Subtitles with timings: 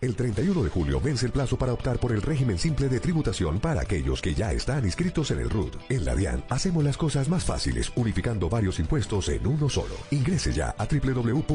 [0.00, 3.60] El 31 de julio vence el plazo para optar por el régimen simple de tributación
[3.60, 5.76] para aquellos que ya están inscritos en el RUT.
[5.90, 9.96] En la DIAN hacemos las cosas más fáciles unificando varios impuestos en uno solo.
[10.10, 11.50] Ingrese ya a www.dian.gov.co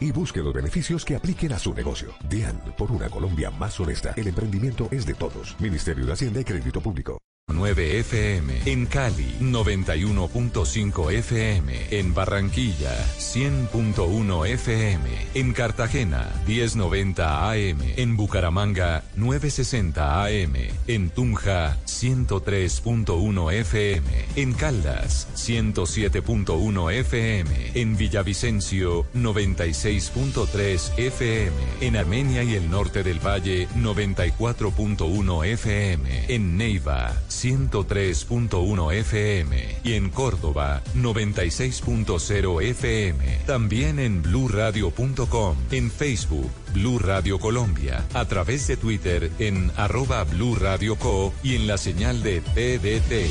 [0.00, 2.14] y busque los beneficios que apliquen a su negocio.
[2.26, 4.14] DIAN, por una Colombia más honesta.
[4.16, 5.60] El emprendimiento es de todos.
[5.60, 7.18] Ministerio de Hacienda y Crédito Público.
[7.48, 18.16] 9 FM en Cali, 91.5 FM en Barranquilla, 100.1 FM en Cartagena, 1090 AM en
[18.16, 20.54] Bucaramanga, 960 AM
[20.86, 32.54] en Tunja, 103.1 FM en Caldas, 107.1 FM en Villavicencio, 96.3 FM en Armenia y
[32.54, 43.38] el norte del Valle, 94.1 FM en Neiva, 103.1 FM y en Córdoba 96.0 FM.
[43.46, 50.56] También en bluradio.com, en Facebook Blue Radio Colombia, a través de Twitter en arroba Blue
[50.56, 53.28] Radio Co y en la señal de TDT.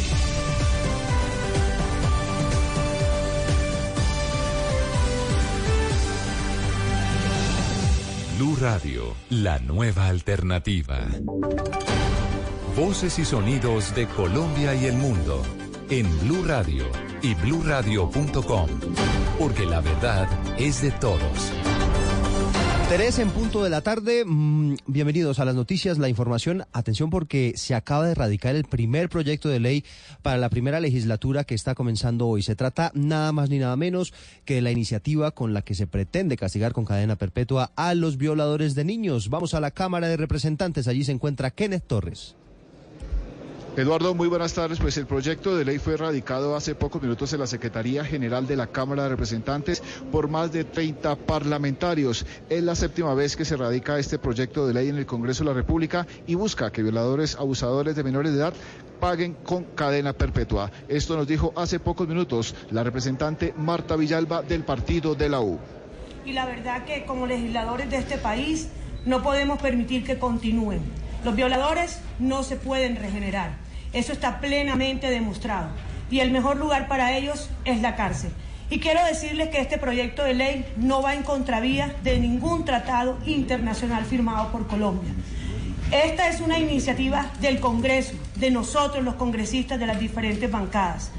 [8.37, 10.99] Blue Radio, la nueva alternativa.
[12.77, 15.41] Voces y sonidos de Colombia y el mundo
[15.89, 16.83] en Blue Radio
[17.23, 18.69] y bluradio.com,
[19.39, 21.51] porque la verdad es de todos.
[22.87, 24.23] Tres en punto de la tarde.
[24.23, 26.65] Mm, bienvenidos a las noticias, la información.
[26.71, 29.83] Atención porque se acaba de erradicar el primer proyecto de ley
[30.21, 32.43] para la primera legislatura que está comenzando hoy.
[32.43, 34.13] Se trata nada más ni nada menos
[34.45, 38.17] que de la iniciativa con la que se pretende castigar con cadena perpetua a los
[38.17, 39.29] violadores de niños.
[39.29, 40.87] Vamos a la Cámara de Representantes.
[40.87, 42.35] Allí se encuentra Kenneth Torres.
[43.77, 44.79] Eduardo, muy buenas tardes.
[44.79, 48.55] Pues el proyecto de ley fue radicado hace pocos minutos en la Secretaría General de
[48.55, 52.25] la Cámara de Representantes por más de 30 parlamentarios.
[52.49, 55.51] Es la séptima vez que se radica este proyecto de ley en el Congreso de
[55.51, 58.53] la República y busca que violadores, abusadores de menores de edad
[58.99, 60.71] paguen con cadena perpetua.
[60.87, 65.59] Esto nos dijo hace pocos minutos la representante Marta Villalba del partido de la U.
[66.25, 68.69] Y la verdad que como legisladores de este país
[69.05, 70.81] no podemos permitir que continúen.
[71.23, 73.66] Los violadores no se pueden regenerar.
[73.93, 75.69] Eso está plenamente demostrado.
[76.09, 78.31] Y el mejor lugar para ellos es la cárcel.
[78.69, 83.17] Y quiero decirles que este proyecto de ley no va en contravía de ningún tratado
[83.25, 85.11] internacional firmado por Colombia.
[85.91, 91.11] Esta es una iniciativa del Congreso, de nosotros los congresistas de las diferentes bancadas.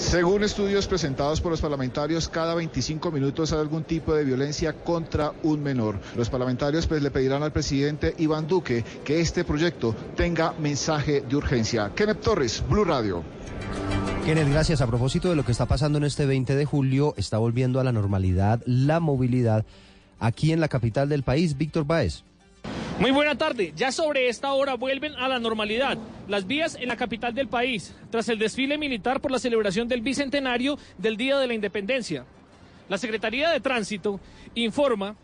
[0.00, 5.32] Según estudios presentados por los parlamentarios, cada 25 minutos hay algún tipo de violencia contra
[5.42, 6.00] un menor.
[6.16, 11.36] Los parlamentarios pues, le pedirán al presidente Iván Duque que este proyecto tenga mensaje de
[11.36, 11.92] urgencia.
[11.94, 13.22] Kenneth Torres, Blue Radio.
[14.24, 14.80] Kenneth, gracias.
[14.80, 17.84] A propósito de lo que está pasando en este 20 de julio, está volviendo a
[17.84, 19.66] la normalidad la movilidad
[20.18, 21.56] aquí en la capital del país.
[21.58, 22.24] Víctor Báez.
[23.00, 23.72] Muy buena tarde.
[23.74, 25.96] Ya sobre esta hora vuelven a la normalidad
[26.28, 30.02] las vías en la capital del país, tras el desfile militar por la celebración del
[30.02, 32.26] bicentenario del Día de la Independencia.
[32.90, 34.20] La Secretaría de Tránsito
[34.54, 35.16] informa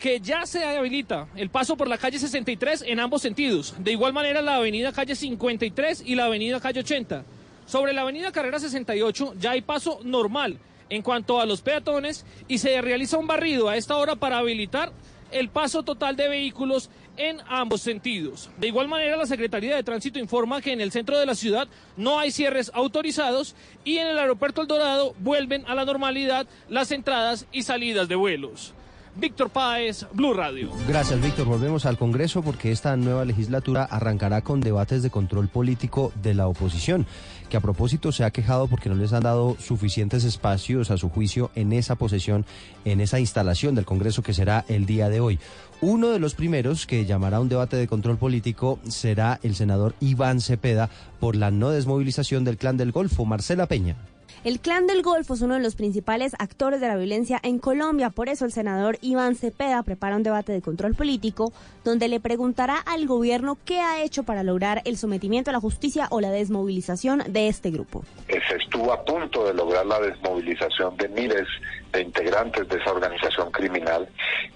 [0.00, 3.76] que ya se habilita el paso por la calle 63 en ambos sentidos.
[3.78, 7.24] De igual manera la avenida calle 53 y la avenida calle 80.
[7.64, 10.58] Sobre la avenida Carrera 68 ya hay paso normal
[10.88, 14.90] en cuanto a los peatones y se realiza un barrido a esta hora para habilitar
[15.30, 18.50] el paso total de vehículos en ambos sentidos.
[18.58, 21.68] De igual manera, la Secretaría de Tránsito informa que en el centro de la ciudad
[21.96, 23.54] no hay cierres autorizados
[23.84, 28.16] y en el aeropuerto El Dorado vuelven a la normalidad las entradas y salidas de
[28.16, 28.74] vuelos.
[29.16, 30.70] Víctor Páez, Blue Radio.
[30.86, 31.46] Gracias, Víctor.
[31.46, 36.46] Volvemos al Congreso porque esta nueva legislatura arrancará con debates de control político de la
[36.46, 37.06] oposición,
[37.48, 41.08] que a propósito se ha quejado porque no les han dado suficientes espacios a su
[41.08, 42.46] juicio en esa posesión,
[42.84, 45.40] en esa instalación del Congreso que será el día de hoy.
[45.82, 50.42] Uno de los primeros que llamará un debate de control político será el senador Iván
[50.42, 53.96] Cepeda por la no desmovilización del Clan del Golfo, Marcela Peña.
[54.42, 58.08] El clan del Golfo es uno de los principales actores de la violencia en Colombia,
[58.08, 61.52] por eso el senador Iván Cepeda prepara un debate de control político
[61.84, 66.06] donde le preguntará al gobierno qué ha hecho para lograr el sometimiento a la justicia
[66.10, 68.02] o la desmovilización de este grupo.
[68.28, 71.46] Se estuvo a punto de lograr la desmovilización de miles
[71.92, 74.08] de integrantes de esa organización criminal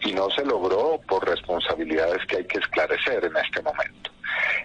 [0.03, 4.14] y no se logró por responsabilidades que hay que esclarecer en este momento.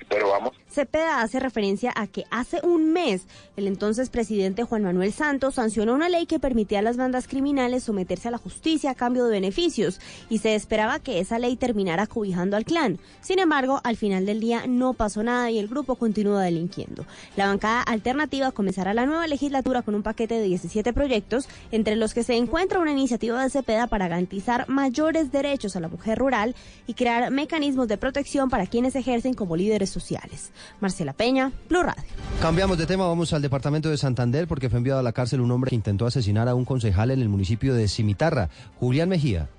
[0.07, 0.53] Pero vamos.
[0.69, 3.27] Cepeda hace referencia a que hace un mes
[3.57, 7.83] el entonces presidente Juan Manuel Santos sancionó una ley que permitía a las bandas criminales
[7.83, 9.99] someterse a la justicia a cambio de beneficios
[10.29, 12.99] y se esperaba que esa ley terminara cobijando al clan.
[13.21, 17.05] Sin embargo, al final del día no pasó nada y el grupo continúa delinquiendo.
[17.35, 22.13] La bancada alternativa comenzará la nueva legislatura con un paquete de 17 proyectos, entre los
[22.13, 26.55] que se encuentra una iniciativa de Cepeda para garantizar mayores derechos a la mujer rural
[26.87, 30.51] y crear mecanismos de protección para quienes ejercen como líderes sociales.
[30.79, 32.03] Marcela Peña, Blue Radio.
[32.41, 35.51] Cambiamos de tema, vamos al departamento de Santander porque fue enviado a la cárcel un
[35.51, 39.49] hombre que intentó asesinar a un concejal en el municipio de Cimitarra, Julián Mejía.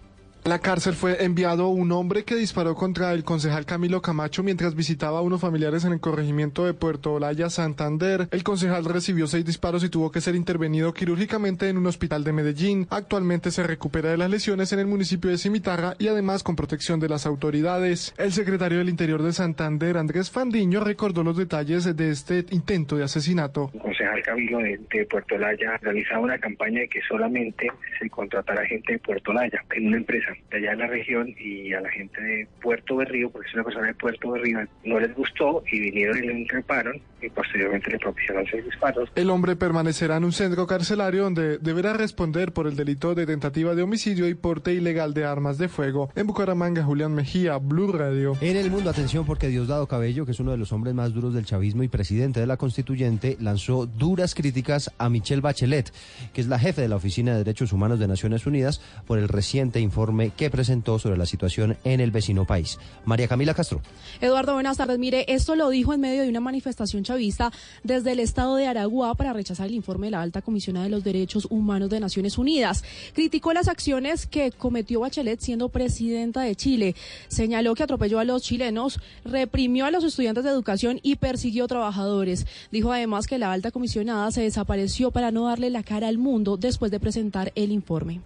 [0.44, 5.18] La cárcel fue enviado un hombre que disparó contra el concejal Camilo Camacho mientras visitaba
[5.18, 8.26] a unos familiares en el corregimiento de Puerto Olaya, Santander.
[8.30, 12.32] El concejal recibió seis disparos y tuvo que ser intervenido quirúrgicamente en un hospital de
[12.32, 12.86] Medellín.
[12.88, 17.00] Actualmente se recupera de las lesiones en el municipio de Cimitarra y además con protección
[17.00, 18.14] de las autoridades.
[18.16, 23.04] El secretario del Interior de Santander, Andrés Fandiño, recordó los detalles de este intento de
[23.04, 23.70] asesinato.
[23.74, 27.70] El concejal Camilo de, de Puerto Olaya realizaba una campaña de que solamente
[28.00, 31.72] se contratara gente de Puerto Olaya en una empresa de allá en la región y
[31.72, 35.14] a la gente de Puerto Berrío, porque es una persona de Puerto Berrío, no les
[35.14, 39.10] gustó y vinieron y le increparon y posteriormente le propiciaron seis disparos.
[39.14, 43.74] El hombre permanecerá en un centro carcelario donde deberá responder por el delito de tentativa
[43.74, 46.10] de homicidio y porte ilegal de armas de fuego.
[46.14, 48.36] En Bucaramanga, Julián Mejía, Blue Radio.
[48.40, 51.34] En el mundo, atención porque Diosdado Cabello, que es uno de los hombres más duros
[51.34, 55.92] del chavismo y presidente de la constituyente, lanzó duras críticas a Michelle Bachelet,
[56.32, 59.28] que es la jefe de la Oficina de Derechos Humanos de Naciones Unidas, por el
[59.28, 62.78] reciente informe que presentó sobre la situación en el vecino país.
[63.06, 63.80] María Camila Castro.
[64.20, 64.98] Eduardo, buenas tardes.
[64.98, 67.50] Mire, esto lo dijo en medio de una manifestación chavista
[67.82, 71.02] desde el estado de Aragua para rechazar el informe de la alta comisionada de los
[71.02, 72.84] derechos humanos de Naciones Unidas.
[73.14, 76.94] Criticó las acciones que cometió Bachelet siendo presidenta de Chile.
[77.28, 82.46] Señaló que atropelló a los chilenos, reprimió a los estudiantes de educación y persiguió trabajadores.
[82.70, 86.56] Dijo además que la alta comisionada se desapareció para no darle la cara al mundo
[86.56, 88.20] después de presentar el informe.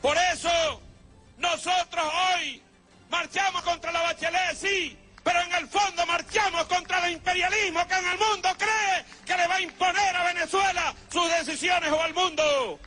[0.00, 0.48] Por eso
[1.38, 2.62] nosotros hoy
[3.10, 8.06] marchamos contra la bachelet, sí, pero en el fondo marchamos contra el imperialismo que en
[8.06, 12.78] el mundo cree que le va a imponer a Venezuela sus decisiones o al mundo.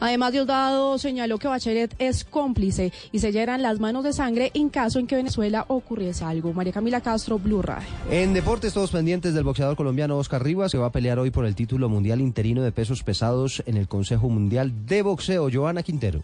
[0.00, 4.68] Además, Diosdado señaló que Bachelet es cómplice y se llenan las manos de sangre en
[4.68, 6.52] caso en que Venezuela ocurriese algo.
[6.52, 7.86] María Camila Castro, Blue Radio.
[8.10, 11.46] En deportes, todos pendientes del boxeador colombiano Oscar Rivas, que va a pelear hoy por
[11.46, 15.48] el título mundial interino de pesos pesados en el Consejo Mundial de Boxeo.
[15.52, 16.20] Joana Quintero.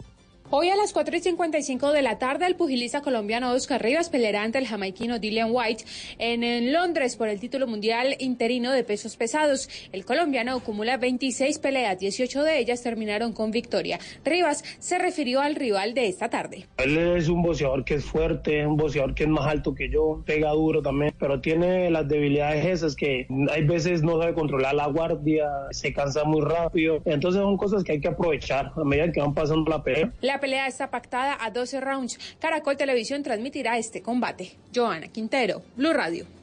[0.51, 4.41] Hoy a las 4 y 55 de la tarde, el pugilista colombiano Oscar Rivas peleará
[4.41, 5.83] ante el jamaiquino Dillian White
[6.17, 9.69] en, en, Londres por el título mundial interino de pesos pesados.
[9.91, 13.99] El colombiano acumula 26 peleas, 18 de ellas terminaron con victoria.
[14.25, 16.65] Rivas se refirió al rival de esta tarde.
[16.77, 20.23] Él es un boxeador que es fuerte, un boxeador que es más alto que yo,
[20.25, 24.87] pega duro también, pero tiene las debilidades esas que hay veces no sabe controlar la
[24.87, 27.03] guardia, se cansa muy rápido.
[27.05, 30.11] Entonces son cosas que hay que aprovechar a medida que van pasando la pelea.
[30.39, 32.19] Pelea está pactada a 12 rounds.
[32.39, 34.57] Caracol Televisión transmitirá este combate.
[34.73, 36.38] Joana Quintero, Blue Radio.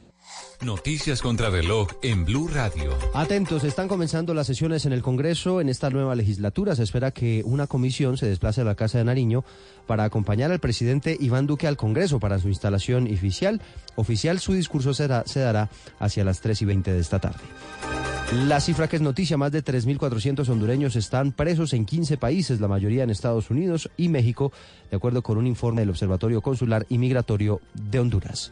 [0.61, 2.91] Noticias contra reloj en Blue Radio.
[3.13, 6.75] Atentos, están comenzando las sesiones en el Congreso en esta nueva legislatura.
[6.75, 9.43] Se espera que una comisión se desplace a la Casa de Nariño
[9.85, 13.61] para acompañar al presidente Iván Duque al Congreso para su instalación oficial.
[13.95, 17.43] Oficial, su discurso será, se dará hacia las 3 y 20 de esta tarde.
[18.47, 22.67] La cifra que es noticia, más de 3.400 hondureños están presos en 15 países, la
[22.67, 24.51] mayoría en Estados Unidos y México,
[24.89, 28.51] de acuerdo con un informe del Observatorio Consular y Migratorio de Honduras.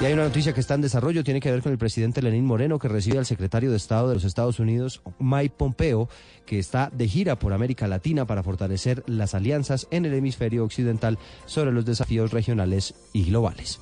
[0.00, 2.44] Y hay una noticia que está en desarrollo, tiene que ver con el presidente Lenín
[2.44, 6.08] Moreno, que recibe al secretario de Estado de los Estados Unidos, Mike Pompeo,
[6.46, 11.18] que está de gira por América Latina para fortalecer las alianzas en el hemisferio occidental
[11.46, 13.80] sobre los desafíos regionales y globales.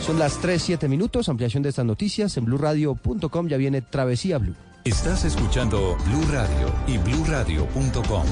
[0.00, 4.54] Son las 3, 7 minutos, ampliación de estas noticias en blurradio.com, ya viene Travesía Blue.
[4.84, 8.24] Estás escuchando Blue Radio y bluradio.com.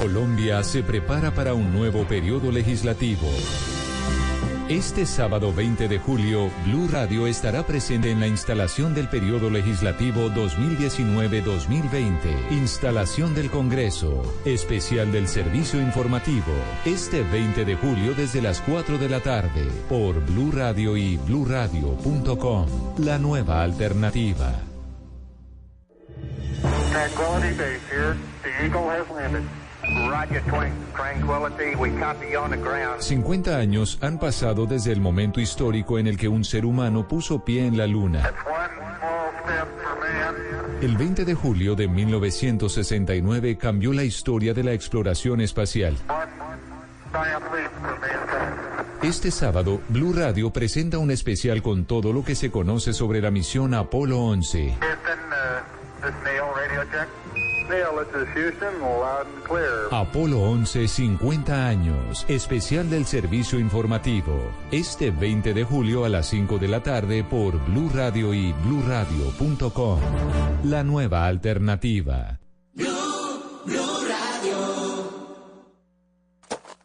[0.00, 3.28] Colombia se prepara para un nuevo periodo legislativo.
[4.70, 10.30] Este sábado 20 de julio, Blue Radio estará presente en la instalación del periodo legislativo
[10.30, 12.50] 2019-2020.
[12.50, 14.22] Instalación del Congreso.
[14.46, 16.54] Especial del Servicio Informativo.
[16.86, 19.68] Este 20 de julio desde las 4 de la tarde.
[19.90, 22.68] Por Blue Radio y bluradio.com.
[23.00, 24.62] La nueva alternativa.
[28.86, 29.69] Base Eagle.
[30.08, 30.72] Roger, twin.
[30.94, 33.00] Tranquility, we copy you on the ground.
[33.00, 37.44] 50 años han pasado desde el momento histórico en el que un ser humano puso
[37.44, 38.32] pie en la Luna.
[40.80, 45.96] El 20 de julio de 1969 cambió la historia de la exploración espacial.
[49.02, 53.30] Este sábado, Blue Radio presenta un especial con todo lo que se conoce sobre la
[53.30, 54.74] misión Apolo 11.
[57.70, 58.00] Radio.
[59.92, 64.50] Apolo 11 50 años, especial del servicio informativo.
[64.72, 70.00] Este 20 de julio a las 5 de la tarde por Blue Radio y bluradio.com.
[70.64, 72.40] La nueva alternativa.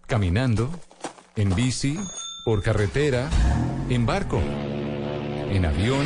[0.06, 0.70] Caminando,
[1.36, 1.98] en bici,
[2.46, 3.28] por carretera,
[3.90, 6.06] en barco, en avión.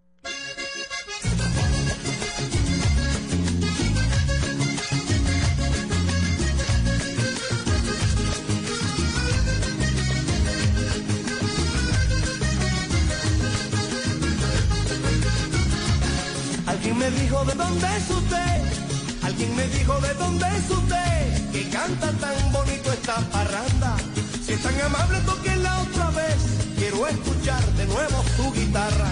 [17.45, 18.61] De dónde es usted,
[19.23, 23.97] alguien me dijo de dónde es usted, que canta tan bonito esta parranda.
[24.45, 26.37] Si es tan amable, toquenla otra vez,
[26.77, 29.09] quiero escuchar de nuevo su guitarra.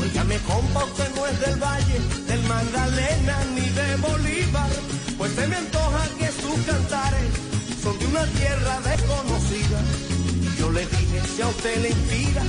[0.00, 4.70] Óigame, compa, usted no es del Valle, del Magdalena ni de Bolívar,
[5.18, 7.28] pues se me antoja que sus cantares
[7.82, 9.78] son de una tierra desconocida.
[10.40, 12.42] Y yo le dije, si a usted le inspira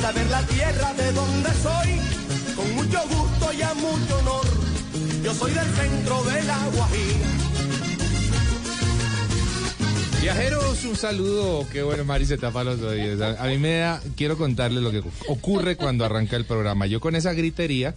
[0.00, 2.23] saber la tierra de donde soy,
[2.64, 4.44] con mucho gusto y a mucho honor.
[5.22, 7.26] Yo soy del centro de la Guajira.
[10.22, 11.66] Viajeros, un saludo.
[11.70, 13.38] Qué bueno, Mari se tapa los oídos.
[13.38, 16.86] A, mí me da, quiero contarles lo que ocurre cuando arranca el programa.
[16.86, 17.94] Yo con esa gritería,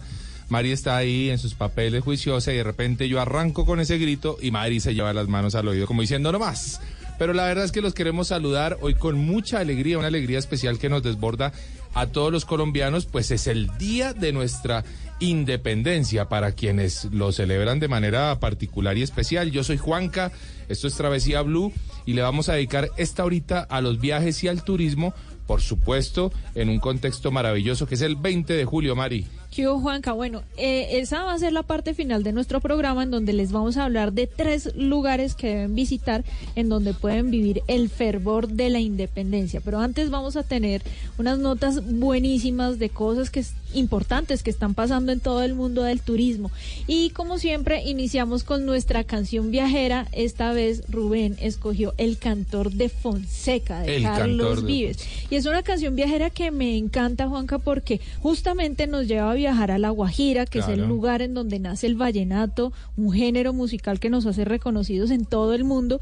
[0.50, 4.36] Mari está ahí en sus papeles juiciosa y de repente yo arranco con ese grito
[4.42, 6.80] y Mari se lleva las manos al oído como diciendo no más.
[7.18, 10.78] Pero la verdad es que los queremos saludar hoy con mucha alegría, una alegría especial
[10.78, 11.52] que nos desborda
[11.94, 14.84] a todos los colombianos, pues es el día de nuestra
[15.20, 19.50] independencia para quienes lo celebran de manera particular y especial.
[19.50, 20.32] Yo soy Juanca,
[20.68, 21.72] esto es Travesía Blue
[22.06, 25.14] y le vamos a dedicar esta horita a los viajes y al turismo,
[25.46, 29.26] por supuesto, en un contexto maravilloso que es el 20 de julio, Mari.
[29.54, 30.12] ¿Qué hubo, Juanca?
[30.12, 33.50] Bueno, eh, esa va a ser la parte final de nuestro programa en donde les
[33.50, 36.22] vamos a hablar de tres lugares que deben visitar
[36.54, 39.60] en donde pueden vivir el fervor de la independencia.
[39.64, 40.82] Pero antes vamos a tener
[41.18, 45.82] unas notas buenísimas de cosas que es importantes que están pasando en todo el mundo
[45.82, 46.50] del turismo.
[46.86, 50.06] Y como siempre, iniciamos con nuestra canción viajera.
[50.12, 54.98] Esta vez Rubén escogió El Cantor de Fonseca de El Carlos de- Vives.
[55.30, 59.70] Y es una canción viajera que me encanta, Juanca, porque justamente nos lleva a viajar
[59.70, 63.98] a La Guajira, que es el lugar en donde nace el vallenato, un género musical
[63.98, 66.00] que nos hace reconocidos en todo el mundo.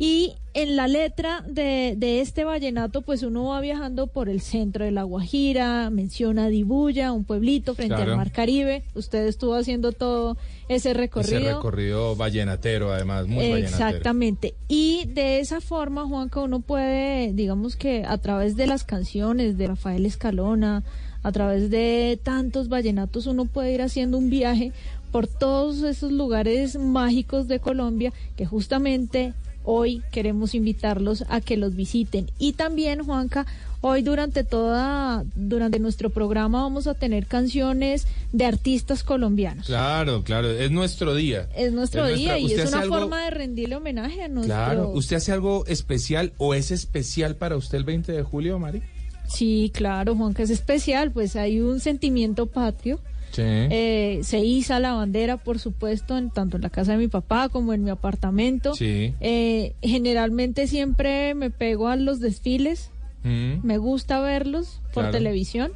[0.00, 4.84] Y en la letra de, de este vallenato, pues uno va viajando por el centro
[4.84, 8.12] de La Guajira, menciona Dibuya, un pueblito frente Claro.
[8.12, 8.82] al Mar Caribe.
[8.94, 10.36] Usted estuvo haciendo todo
[10.68, 11.38] ese recorrido.
[11.38, 13.86] Ese recorrido vallenatero, además, muy vallenatero.
[13.88, 14.54] Exactamente.
[14.68, 19.66] Y de esa forma, Juanca, uno puede, digamos que a través de las canciones de
[19.68, 20.82] Rafael Escalona,
[21.22, 24.72] a través de tantos vallenatos, uno puede ir haciendo un viaje
[25.12, 29.32] por todos esos lugares mágicos de Colombia que justamente
[29.64, 32.30] hoy queremos invitarlos a que los visiten.
[32.38, 33.46] Y también, Juanca,
[33.82, 39.66] hoy durante toda, durante nuestro programa vamos a tener canciones de artistas colombianos.
[39.66, 41.48] Claro, claro, es nuestro día.
[41.54, 44.28] Es nuestro Es día nuestra- y ¿usted es una algo- forma de rendirle homenaje a
[44.28, 44.54] nuestro...
[44.54, 48.82] Claro, ¿usted hace algo especial o es especial para usted el 20 de julio, Mari?
[49.28, 52.98] Sí, claro, Juan, que es especial, pues hay un sentimiento patrio.
[53.30, 53.42] Sí.
[53.44, 57.50] Eh, se iza la bandera, por supuesto, en, tanto en la casa de mi papá
[57.50, 58.74] como en mi apartamento.
[58.74, 59.14] Sí.
[59.20, 62.90] Eh, generalmente siempre me pego a los desfiles,
[63.24, 63.66] Mm.
[63.66, 65.10] me gusta verlos por Claro.
[65.10, 65.72] televisión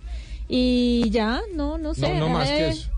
[0.49, 2.15] y ya, no, no sé.
[2.15, 2.91] No, no más que eh, eso.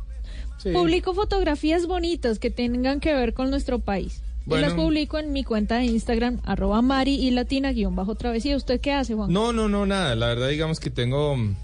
[0.58, 0.70] Sí.
[0.70, 4.22] Publico fotografías bonitas que tengan que ver con nuestro país.
[4.46, 4.66] Bueno.
[4.66, 8.56] Y las publico en mi cuenta de Instagram, arroba Mari y Latina guion bajo travesía.
[8.56, 9.32] ¿Usted qué hace, Juan?
[9.32, 10.14] No, no, no, nada.
[10.14, 11.36] La verdad, digamos que tengo.
[11.36, 11.54] mm,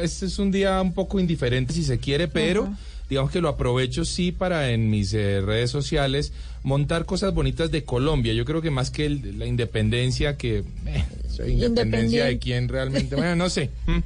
[0.00, 2.78] Este es un día un poco indiferente, si se quiere, pero Ajá.
[3.08, 6.32] digamos que lo aprovecho sí para en mis eh, redes sociales
[6.62, 8.32] montar cosas bonitas de Colombia.
[8.34, 10.58] Yo creo que más que el- la independencia, que.
[10.86, 13.16] eh, soy independencia de quién realmente.
[13.16, 13.70] Bueno, no sé.
[13.86, 13.98] mm,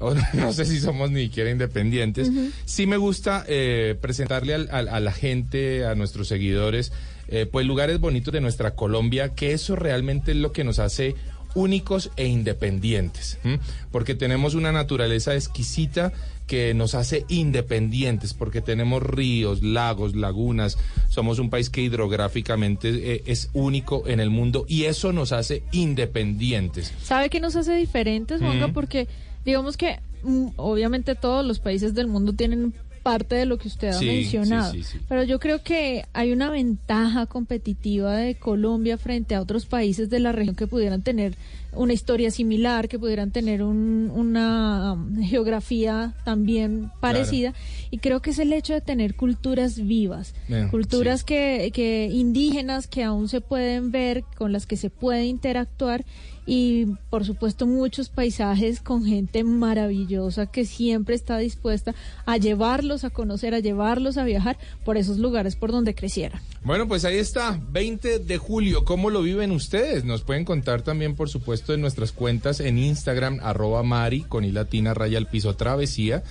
[0.00, 2.30] o no sé si somos ni siquiera independientes.
[2.64, 6.92] Sí me gusta eh, presentarle al- al- a la gente, a nuestros seguidores,
[7.28, 11.14] eh, pues lugares bonitos de nuestra Colombia, que eso realmente es lo que nos hace
[11.54, 13.60] únicos e independientes, ¿m?
[13.92, 16.12] porque tenemos una naturaleza exquisita
[16.46, 20.76] que nos hace independientes, porque tenemos ríos, lagos, lagunas,
[21.08, 25.62] somos un país que hidrográficamente eh, es único en el mundo y eso nos hace
[25.72, 26.92] independientes.
[27.02, 28.68] ¿Sabe qué nos hace diferentes, Juanca?
[28.68, 28.72] Mm.
[28.72, 29.08] Porque
[29.44, 32.74] digamos que mm, obviamente todos los países del mundo tienen
[33.04, 34.72] parte de lo que usted ha Sí, mencionado.
[34.72, 35.04] sí, sí, sí.
[35.08, 40.18] Pero yo creo que hay una ventaja competitiva de Colombia frente a otros países de
[40.18, 41.36] la región que pudieran tener
[41.76, 47.52] una historia similar, que pudieran tener un- una um, geografía también parecida.
[47.90, 50.34] Y creo que es el hecho de tener culturas vivas,
[50.70, 56.04] culturas que, que indígenas que aún se pueden ver, con las que se puede interactuar
[56.46, 61.94] y por supuesto muchos paisajes con gente maravillosa que siempre está dispuesta
[62.26, 66.40] a llevarlos a conocer, a llevarlos a viajar por esos lugares por donde crecieran.
[66.62, 70.04] Bueno, pues ahí está, 20 de julio, ¿cómo lo viven ustedes?
[70.04, 74.52] Nos pueden contar también, por supuesto, en nuestras cuentas en Instagram, arroba Mari, con i
[74.52, 76.22] latina, raya al piso, travesía,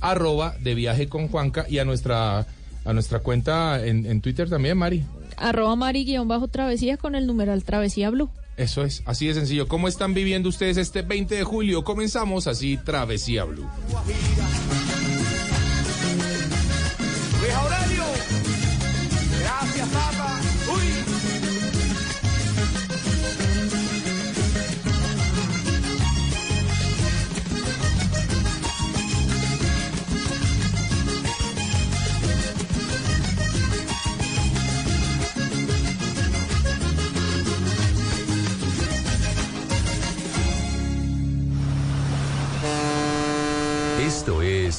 [0.00, 2.46] arroba de viaje con Juanca, y a nuestra,
[2.84, 5.04] a nuestra cuenta en, en Twitter también, Mari.
[5.36, 8.30] Arroba Mari guion bajo travesía con el numeral travesía blue.
[8.60, 9.66] Eso es, así de sencillo.
[9.66, 11.82] ¿Cómo están viviendo ustedes este 20 de julio?
[11.82, 13.66] Comenzamos así, Travesía Blue.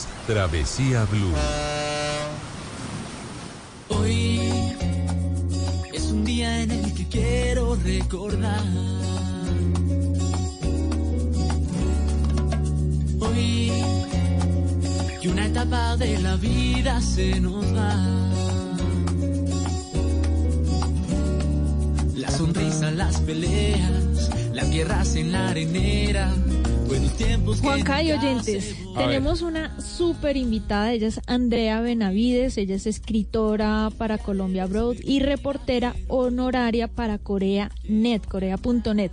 [0.01, 1.34] Es Travesía Blue.
[3.89, 4.39] Hoy
[5.93, 8.63] es un día en el que quiero recordar.
[13.20, 13.72] Hoy
[15.22, 17.96] que una etapa de la vida se nos va.
[22.15, 26.34] La sonrisa, las peleas, las guerras en la arenera.
[26.91, 32.75] Buenos tiempos que Juanca y oyentes, tenemos una súper invitada, ella es Andrea Benavides, ella
[32.75, 39.12] es escritora para Colombia Broad y reportera honoraria para Corea Net, corea.net.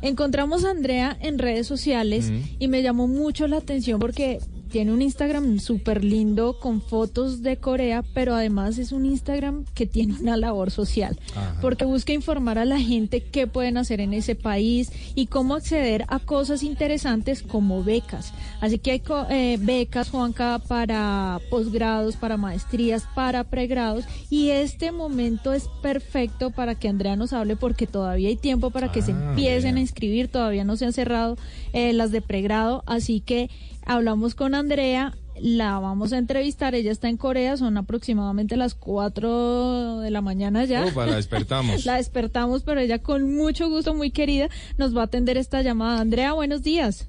[0.00, 2.40] Encontramos a Andrea en redes sociales Mm.
[2.60, 4.38] y me llamó mucho la atención porque
[4.68, 9.86] tiene un Instagram súper lindo con fotos de Corea, pero además es un Instagram que
[9.86, 11.18] tiene una labor social.
[11.60, 16.04] Porque busca informar a la gente qué pueden hacer en ese país y cómo acceder
[16.08, 18.32] a cosas interesantes como becas.
[18.60, 24.04] Así que hay co- eh, becas, Juanca, para posgrados, para maestrías, para pregrados.
[24.30, 28.92] Y este momento es perfecto para que Andrea nos hable porque todavía hay tiempo para
[28.92, 29.78] que se Ah, empiecen mira.
[29.78, 31.36] a inscribir, todavía no se han cerrado
[31.72, 33.50] eh, las de pregrado, así que
[33.88, 35.14] hablamos con Andrea.
[35.40, 40.64] La vamos a entrevistar, ella está en Corea, son aproximadamente las 4 de la mañana
[40.64, 40.84] ya.
[40.84, 41.84] Upa, la despertamos.
[41.86, 44.48] La despertamos, pero ella con mucho gusto, muy querida,
[44.78, 46.00] nos va a atender esta llamada.
[46.00, 47.08] Andrea, buenos días.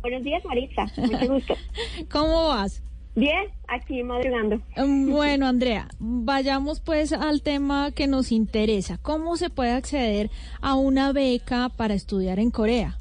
[0.00, 0.86] Buenos días, Maritza.
[0.96, 1.54] Mucho gusto.
[2.10, 2.82] ¿Cómo vas?
[3.14, 4.60] Bien, aquí madrugando.
[4.76, 8.98] Mm, Bueno, Andrea, vayamos pues al tema que nos interesa.
[8.98, 10.30] ¿Cómo se puede acceder
[10.60, 12.98] a una beca para estudiar en Corea?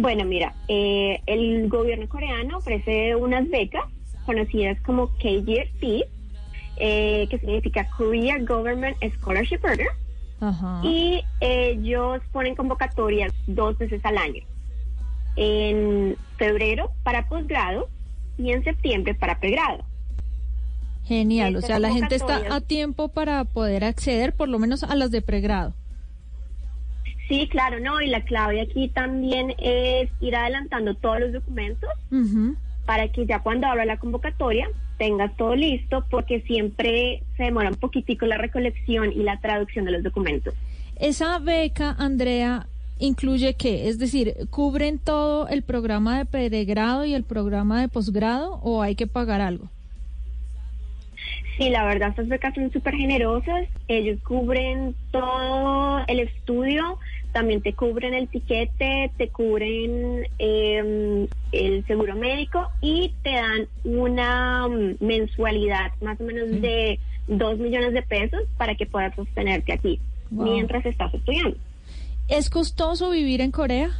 [0.00, 3.82] Bueno, mira, eh, el gobierno coreano ofrece unas becas
[4.24, 6.04] conocidas como KGSP,
[6.76, 9.88] eh, que significa Korea Government Scholarship Program,
[10.38, 10.82] Ajá.
[10.84, 14.44] y ellos ponen convocatorias dos veces al año.
[15.34, 17.88] En febrero para posgrado
[18.38, 19.84] y en septiembre para pregrado.
[21.06, 24.94] Genial, o sea, la gente está a tiempo para poder acceder por lo menos a
[24.94, 25.74] las de pregrado.
[27.28, 31.90] Sí, claro, no, y la clave aquí también es ir adelantando todos los documentos
[32.86, 37.76] para que ya cuando abra la convocatoria tengas todo listo, porque siempre se demora un
[37.76, 40.54] poquitico la recolección y la traducción de los documentos.
[40.98, 42.66] Esa beca, Andrea,
[42.98, 43.88] incluye qué?
[43.88, 48.94] Es decir, ¿cubren todo el programa de pregrado y el programa de posgrado o hay
[48.94, 49.68] que pagar algo?
[51.58, 53.66] Sí, la verdad, estas becas son súper generosas.
[53.88, 56.98] Ellos cubren todo el estudio,
[57.32, 64.66] también te cubren el tiquete, te cubren eh, el seguro médico y te dan una
[64.68, 70.00] mm, mensualidad más o menos de dos millones de pesos para que puedas sostenerte aquí
[70.30, 70.44] Wow.
[70.44, 71.56] mientras estás estudiando.
[72.28, 73.90] ¿Es costoso vivir en Corea?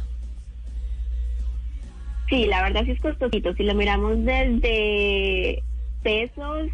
[2.29, 3.53] Sí, la verdad sí es costosito.
[3.55, 5.63] Si lo miramos desde
[6.03, 6.67] pesos,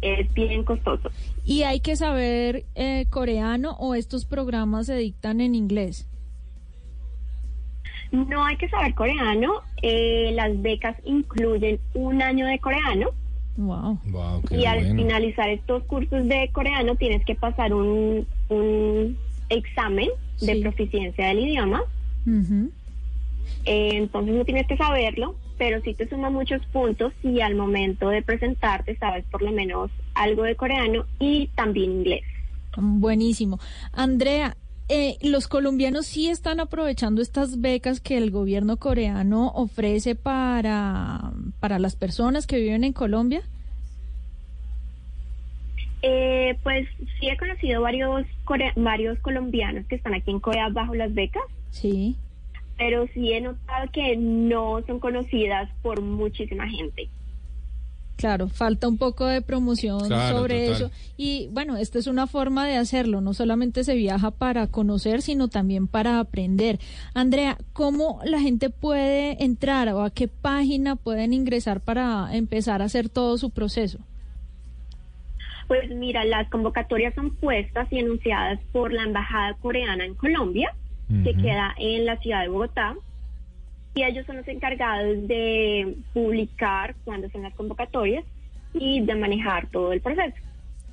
[0.00, 1.10] es bien costoso.
[1.44, 6.06] ¿Y hay que saber eh, coreano o estos programas se dictan en inglés?
[8.12, 9.62] No hay que saber coreano.
[9.82, 13.08] eh, las becas incluyen un año de coreano.
[13.56, 13.98] Wow.
[14.06, 14.94] Wow, qué y al bueno.
[14.96, 19.16] finalizar estos cursos de coreano tienes que pasar un, un
[19.48, 20.08] examen
[20.40, 21.82] de proficiencia del idioma.
[23.64, 28.08] Eh, entonces no tienes que saberlo, pero sí te suma muchos puntos si al momento
[28.08, 32.22] de presentarte sabes por lo menos algo de coreano y también inglés.
[32.76, 33.58] Buenísimo.
[33.92, 34.56] Andrea,
[34.88, 41.78] eh, ¿los colombianos sí están aprovechando estas becas que el gobierno coreano ofrece para, para
[41.78, 43.42] las personas que viven en Colombia?
[46.02, 46.86] Eh, pues
[47.18, 51.42] sí he conocido varios core- varios colombianos que están aquí en Corea bajo las becas,
[51.70, 52.16] Sí.
[52.76, 57.08] Pero sí he notado que no son conocidas por muchísima gente.
[58.16, 60.82] Claro, falta un poco de promoción Claro, sobre total.
[60.86, 60.90] eso.
[61.18, 63.20] Y bueno, esta es una forma de hacerlo.
[63.20, 66.78] No solamente se viaja para conocer, sino también para aprender.
[67.12, 72.86] Andrea, ¿cómo la gente puede entrar o a qué página pueden ingresar para empezar a
[72.86, 73.98] hacer todo su proceso?
[75.68, 80.72] Pues mira, las convocatorias son puestas y anunciadas por la Embajada Coreana en Colombia,
[81.08, 82.94] que queda en la ciudad de Bogotá.
[83.94, 88.24] Y ellos son los encargados de publicar cuándo son las convocatorias
[88.74, 90.36] y de manejar todo el proceso.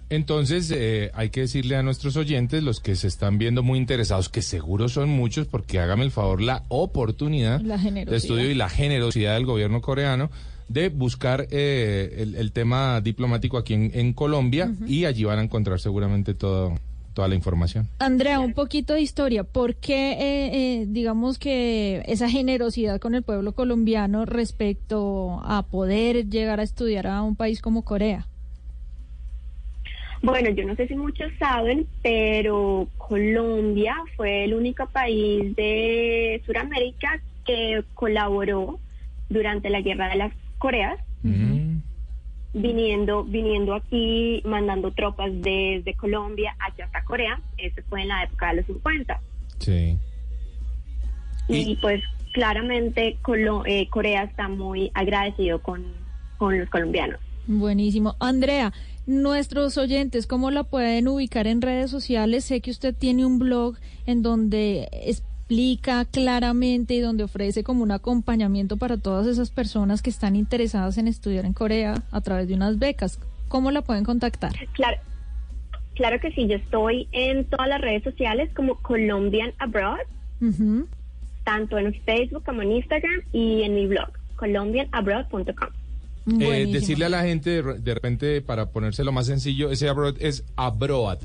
[0.10, 4.30] Entonces, eh, hay que decirle a nuestros oyentes, los que se están viendo muy interesados,
[4.30, 8.70] que seguro son muchos, porque hágame el favor, la oportunidad La de estudio y la
[8.70, 10.30] generosidad del gobierno coreano
[10.68, 15.44] de buscar eh, el, el tema diplomático aquí en, en Colombia y allí van a
[15.44, 16.76] encontrar seguramente todo,
[17.14, 17.88] toda la información.
[18.00, 19.44] Andrea, un poquito de historia.
[19.44, 26.30] ¿Por qué, eh, eh, digamos que esa generosidad con el pueblo colombiano respecto a poder
[26.30, 28.28] llegar a estudiar a un país como Corea?
[30.22, 37.22] Bueno, yo no sé si muchos saben, pero Colombia fue el único país de Sudamérica
[37.46, 38.80] que colaboró
[39.30, 40.98] durante la guerra de las Coreas,
[42.54, 47.42] viniendo, viniendo aquí, mandando tropas desde Colombia hacia hasta Corea.
[47.58, 49.22] Eso fue en la época de los 50.
[49.60, 49.98] Sí.
[51.48, 52.02] Y, pues
[52.34, 55.84] claramente Colo- eh, Corea está muy agradecido con,
[56.38, 57.20] con los colombianos.
[57.48, 58.16] Buenísimo.
[58.20, 58.72] Andrea,
[59.06, 62.46] nuestros oyentes, ¿cómo la pueden ubicar en redes sociales?
[62.46, 64.88] Sé que usted tiene un blog en donde
[65.54, 70.98] explica claramente y donde ofrece como un acompañamiento para todas esas personas que están interesadas
[70.98, 73.20] en estudiar en Corea a través de unas becas.
[73.50, 74.52] ¿Cómo la pueden contactar?
[74.72, 74.98] Claro,
[75.94, 80.00] claro que sí, yo estoy en todas las redes sociales como Colombian Abroad,
[81.44, 85.70] tanto en Facebook como en Instagram y en mi blog, colombianabroad.com.
[86.40, 90.16] Eh, decirle a la gente de, re- de repente, para ponérselo más sencillo, ese abroad
[90.20, 91.18] es abroad.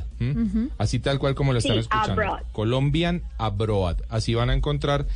[0.79, 2.13] Así tal cual como lo están escuchando.
[2.13, 2.43] abroad.
[2.53, 3.99] Colombian Abroad.
[4.09, 5.07] Así van a encontrar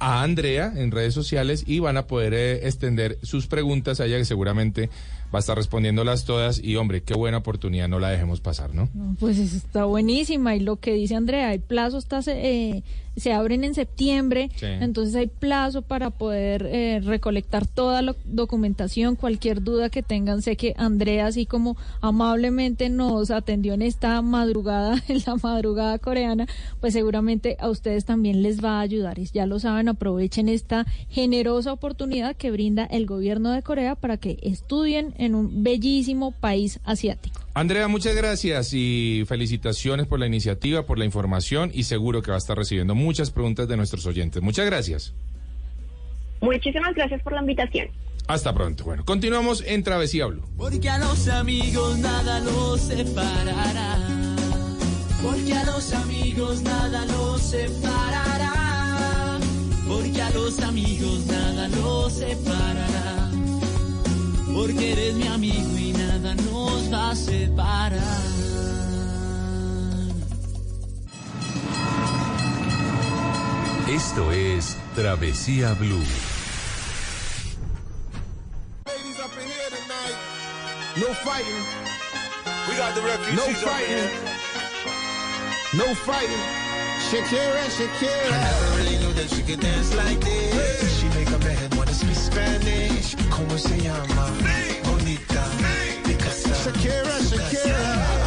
[0.00, 4.16] a Andrea en redes sociales y van a poder eh, extender sus preguntas a ella
[4.18, 4.90] que seguramente
[5.34, 8.88] va a estar respondiéndolas todas y hombre, qué buena oportunidad, no la dejemos pasar, ¿no?
[8.94, 12.82] No, Pues está buenísima y lo que dice Andrea, el plazo está eh,
[13.18, 14.66] se abren en septiembre, Sí.
[14.66, 20.56] entonces hay plazo para poder eh, recolectar toda la documentación, cualquier duda que tengan, sé
[20.56, 26.46] que Andrea así como amablemente nos atendió en esta madrugada, en la madrugada coreana,
[26.80, 30.86] pues seguramente a ustedes también les va a ayudar y ya lo saben, aprovechen esta
[31.10, 36.80] generosa oportunidad que brinda el gobierno de Corea para que estudien en un bellísimo país
[36.84, 37.40] asiático.
[37.58, 42.36] Andrea, muchas gracias y felicitaciones por la iniciativa, por la información y seguro que va
[42.36, 44.40] a estar recibiendo muchas preguntas de nuestros oyentes.
[44.40, 45.12] Muchas gracias.
[46.40, 47.88] Muchísimas gracias por la invitación.
[48.28, 48.84] Hasta pronto.
[48.84, 50.44] Bueno, continuamos en Travesía Blue.
[50.56, 53.96] Porque a los amigos nada los separará.
[55.20, 59.40] Porque a los amigos nada los separará.
[59.88, 63.28] Porque a los amigos nada los separará.
[64.58, 67.92] Porque eres mi amigo y nada nos va a separar.
[73.88, 76.02] Esto es Travesía Blue.
[78.84, 80.16] Ladies up in here tonight.
[80.96, 81.64] No fighting.
[82.68, 84.10] We got the No refugees over fighting.
[85.74, 86.44] No fighting.
[87.08, 88.26] Shakira, Shakira.
[88.26, 90.98] I never really knew that she could dance like this.
[90.98, 91.77] She make up her head wanna speak
[92.38, 93.16] Spanish.
[93.30, 94.30] Como se llama?
[94.84, 95.44] Bonita.
[96.04, 96.54] Picasa.
[96.62, 97.80] Shakira, Shakira.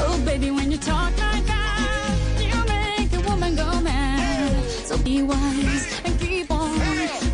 [0.07, 4.63] Oh, baby, when you talk like that, you make a woman go mad.
[4.85, 6.77] So be wise and keep on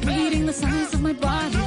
[0.06, 1.58] reading the signs of my body.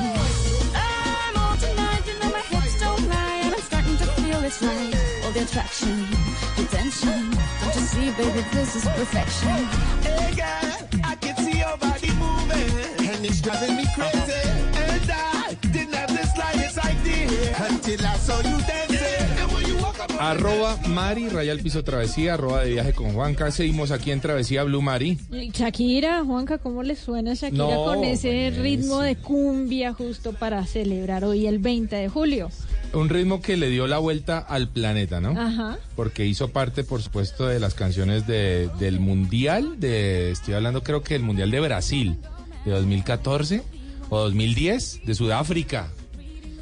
[0.75, 4.62] I'm all tonight, you know my hips don't lie, and I'm starting to feel it's
[4.62, 4.94] right.
[5.25, 6.07] All the attraction,
[6.57, 7.31] the tension.
[7.61, 9.59] Don't you see, baby, this is perfection.
[10.07, 14.19] Hey girl, I can see your body moving, and it's driving me crazy.
[20.20, 23.50] Arroba Mari, raya al piso travesía, arroba de viaje con Juanca.
[23.50, 25.18] Seguimos aquí en Travesía Blue Mari.
[25.52, 31.24] Shakira, Juanca, ¿cómo le suena Shakira No, con ese ritmo de cumbia justo para celebrar
[31.24, 32.50] hoy el 20 de julio?
[32.92, 35.30] Un ritmo que le dio la vuelta al planeta, ¿no?
[35.30, 35.78] Ajá.
[35.96, 41.02] Porque hizo parte, por supuesto, de las canciones de, del Mundial, de, estoy hablando creo
[41.02, 42.18] que el Mundial de Brasil,
[42.66, 43.62] de 2014
[44.11, 45.88] o 2010, de Sudáfrica.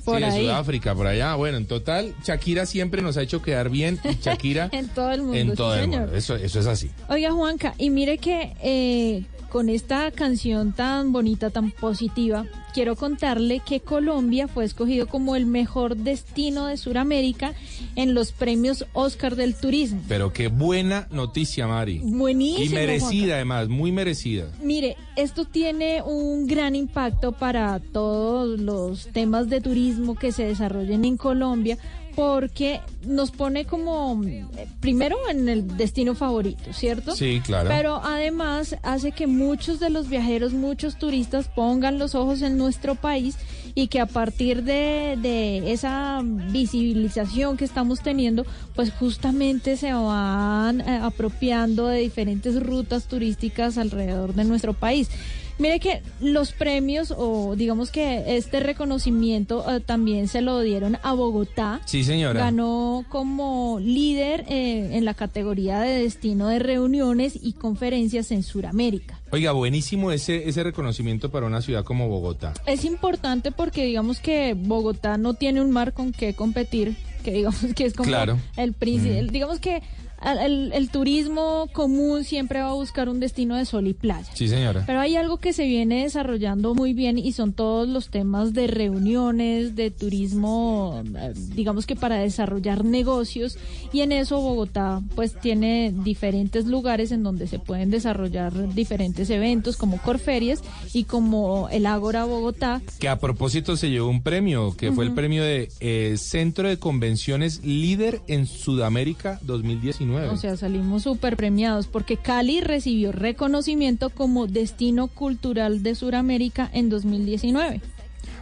[0.09, 0.43] Por sí, de ahí.
[0.45, 1.35] Sudáfrica, por allá.
[1.35, 5.23] Bueno, en total, Shakira siempre nos ha hecho quedar bien y Shakira En todo el
[5.23, 5.37] mundo.
[5.39, 6.01] en sí, todo el señor.
[6.03, 6.17] mundo.
[6.17, 6.91] Eso, eso es así.
[7.09, 13.61] Oiga, Juanca, y mire que eh, con esta canción tan bonita, tan positiva, quiero contarle
[13.61, 17.55] que Colombia fue escogido como el mejor destino de Sudamérica
[17.97, 20.03] en los premios Oscar del Turismo.
[20.09, 22.01] Pero qué buena noticia, Mari.
[22.05, 22.65] Buenísimo.
[22.65, 23.35] Y merecida, Juanca.
[23.35, 24.47] además, muy merecida.
[24.63, 31.05] Mire, esto tiene un gran impacto para todos los temas de turismo que se desarrollen
[31.05, 31.79] en Colombia
[32.19, 34.45] porque nos pone como eh,
[34.81, 37.15] primero en el destino favorito, ¿cierto?
[37.15, 37.69] Sí, claro.
[37.69, 42.97] Pero además hace que muchos de los viajeros, muchos turistas pongan los ojos en nuestro
[42.97, 43.37] país
[43.77, 50.81] y que a partir de, de esa visibilización que estamos teniendo, pues justamente se van
[50.81, 55.09] eh, apropiando de diferentes rutas turísticas alrededor de nuestro país.
[55.59, 61.13] Mire que los premios o digamos que este reconocimiento eh, también se lo dieron a
[61.15, 61.81] Bogotá.
[61.85, 62.39] Sí, señora.
[62.41, 69.19] Ganó como líder eh, en la categoría de destino de reuniones y conferencias en Sudamérica.
[69.31, 72.55] Oiga, buenísimo ese, ese reconocimiento para una ciudad como Bogotá.
[72.67, 77.59] Es importante porque digamos que Bogotá no tiene un mar con que competir, que digamos
[77.75, 78.39] que es como Claro.
[78.57, 79.83] el príncipe, el- digamos que
[80.23, 84.29] el, el turismo común siempre va a buscar un destino de sol y playa.
[84.35, 84.85] Sí, señora.
[84.87, 88.67] Pero hay algo que se viene desarrollando muy bien y son todos los temas de
[88.67, 93.59] reuniones, de turismo, eh, digamos que para desarrollar negocios
[93.93, 99.77] y en eso Bogotá pues tiene diferentes lugares en donde se pueden desarrollar diferentes eventos
[99.77, 102.83] como Corferias y como el Ágora Bogotá.
[102.99, 106.79] Que a propósito se llevó un premio, que fue el premio de eh, Centro de
[106.79, 110.08] Convenciones Líder en Sudamérica 2019.
[110.17, 116.89] O sea, salimos súper premiados porque Cali recibió reconocimiento como destino cultural de Sudamérica en
[116.89, 117.81] 2019.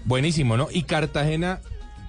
[0.05, 0.69] Buenísimo, ¿no?
[0.71, 1.61] Y Cartagena,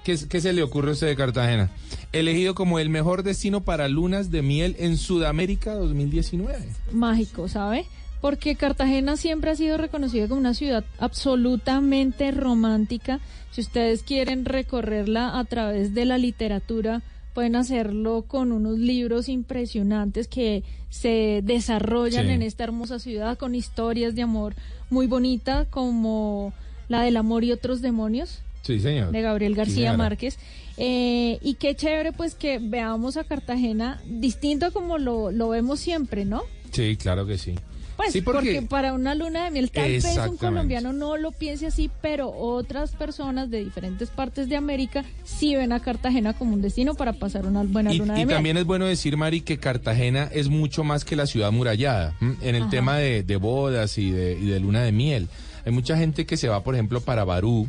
[0.04, 1.70] ¿qué, qué se le ocurre a usted de Cartagena?
[2.12, 6.58] Elegido como el mejor destino para lunas de miel en Sudamérica 2019.
[6.92, 7.86] mágico, ¿sabe?
[8.20, 13.20] Porque Cartagena siempre ha sido reconocida como una ciudad absolutamente romántica.
[13.52, 17.02] Si ustedes quieren recorrerla a través de la literatura,
[17.38, 22.32] pueden hacerlo con unos libros impresionantes que se desarrollan Sí.
[22.32, 24.56] en esta hermosa ciudad con historias de amor
[24.90, 26.52] muy bonitas como
[26.88, 29.12] la del amor y otros demonios Sí, señor.
[29.12, 29.96] de Gabriel García.
[29.96, 30.36] Márquez.
[30.78, 36.24] Eh, y qué chévere pues que veamos a Cartagena distinto como lo, lo vemos siempre,
[36.24, 36.42] ¿no?
[36.72, 37.54] Sí, claro que sí.
[37.98, 38.54] Pues Sí, porque...
[38.54, 42.30] porque- para una luna de miel tal vez un colombiano no lo piense así, pero
[42.30, 47.12] otras personas de diferentes partes de América sí ven a Cartagena como un destino para
[47.12, 48.36] pasar una buena Y, luna de y miel.
[48.36, 52.36] también es bueno decir, Mari, que Cartagena es mucho más que la ciudad murallada ¿m?
[52.40, 52.70] en el Ajá.
[52.70, 55.28] tema de, de bodas y de, y de luna de miel.
[55.68, 57.68] Hay mucha gente que se va, por ejemplo, para Barú,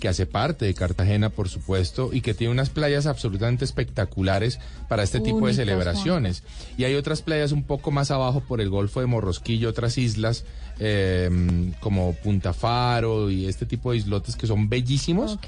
[0.00, 5.04] que hace parte de Cartagena, por supuesto, y que tiene unas playas absolutamente espectaculares para
[5.04, 6.42] este tipo de celebraciones.
[6.76, 10.42] Y hay otras playas un poco más abajo por el Golfo de Morrosquillo, otras islas
[10.80, 11.30] eh,
[11.80, 15.38] como Punta Faro y este tipo de islotes que son bellísimos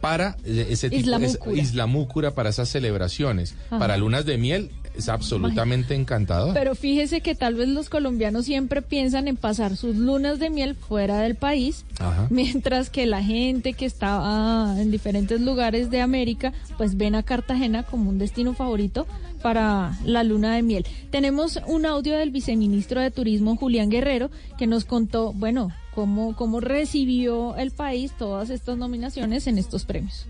[0.00, 1.56] para eh, ese tipo Isla es- Múcura.
[1.62, 3.54] Isla Múcura para esas celebraciones.
[3.68, 3.78] Ajá.
[3.78, 6.54] Para lunas de miel es absolutamente encantador.
[6.54, 10.74] Pero fíjese que tal vez los colombianos siempre piensan en pasar sus lunas de miel
[10.74, 12.26] fuera del país, Ajá.
[12.30, 17.82] mientras que la gente que está en diferentes lugares de América, pues ven a Cartagena
[17.84, 19.06] como un destino favorito
[19.42, 20.86] para la luna de miel.
[21.10, 26.60] Tenemos un audio del viceministro de Turismo, Julián Guerrero, que nos contó, bueno, cómo, cómo
[26.60, 30.26] recibió el país todas estas nominaciones en estos premios.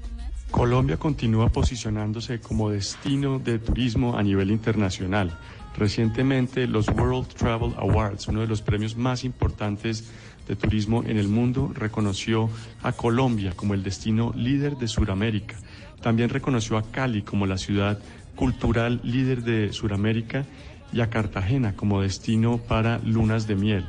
[0.51, 5.37] Colombia continúa posicionándose como destino de turismo a nivel internacional.
[5.77, 10.11] Recientemente los World Travel Awards, uno de los premios más importantes
[10.49, 12.49] de turismo en el mundo, reconoció
[12.83, 15.57] a Colombia como el destino líder de Sudamérica.
[16.01, 17.99] También reconoció a Cali como la ciudad
[18.37, 20.47] cultural líder de Sudamérica
[20.93, 23.85] y a Cartagena como destino para lunas de miel.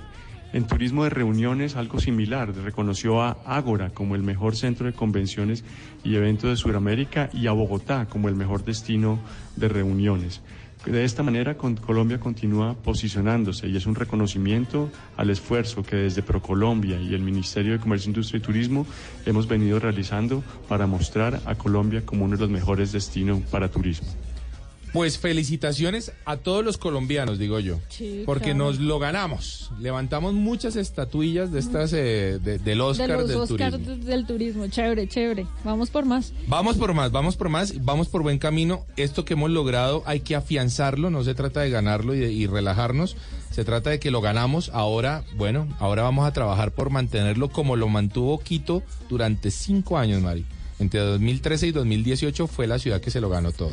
[0.53, 5.65] En turismo de reuniones, algo similar, reconoció a Ágora como el mejor centro de convenciones
[6.05, 9.19] y eventos de Sudamérica y a Bogotá como el mejor destino
[9.57, 10.41] de reuniones.
[10.85, 17.01] De esta manera, Colombia continúa posicionándose y es un reconocimiento al esfuerzo que desde ProColombia
[17.01, 18.87] y el Ministerio de Comercio, Industria y Turismo
[19.25, 24.07] hemos venido realizando para mostrar a Colombia como uno de los mejores destinos para turismo.
[24.93, 28.57] Pues felicitaciones a todos los colombianos, digo yo, Sí, porque claro.
[28.65, 29.69] nos lo ganamos.
[29.79, 33.77] Levantamos muchas estatuillas de estas eh, de- del Oscar de los del turismo.
[33.77, 34.67] de- del turismo.
[34.67, 35.45] Chévere, chévere.
[35.63, 36.33] Vamos por más.
[36.47, 38.85] Vamos por más, vamos por más, vamos por buen camino.
[38.95, 42.47] Esto que hemos logrado hay que afianzarlo, no se trata de ganarlo y, de- y
[42.47, 43.17] relajarnos,
[43.51, 44.69] se trata de que lo ganamos.
[44.73, 50.21] Ahora, bueno, ahora vamos a trabajar por mantenerlo como lo mantuvo Quito durante cinco años,
[50.21, 50.45] Mari.
[50.79, 53.71] Entre 2013 y 2018 fue la ciudad que se lo ganó todo.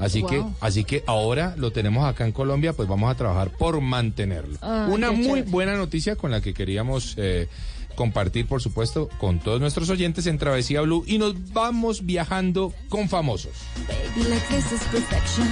[0.00, 3.80] Así que, así que ahora lo tenemos acá en Colombia, pues vamos a trabajar por
[3.80, 4.56] mantenerlo.
[4.62, 5.42] Ay, Una muy chévere.
[5.50, 7.48] buena noticia con la que queríamos eh,
[7.96, 13.08] compartir, por supuesto, con todos nuestros oyentes en Travesía Blue y nos vamos viajando con
[13.08, 13.52] famosos.
[13.86, 15.46] Baby, like this is perfection.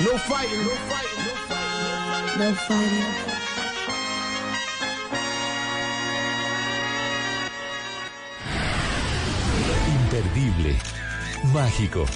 [0.00, 2.38] No fighting, no fighting, no fighting.
[2.38, 3.32] No fighting.
[9.88, 10.76] Imperdible,
[11.52, 12.06] mágico,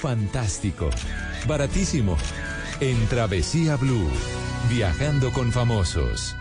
[0.00, 0.90] fantástico,
[1.46, 2.16] baratísimo.
[2.80, 4.10] En Travesía Blue,
[4.70, 6.34] viajando con famosos.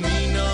[0.00, 0.44] Camino.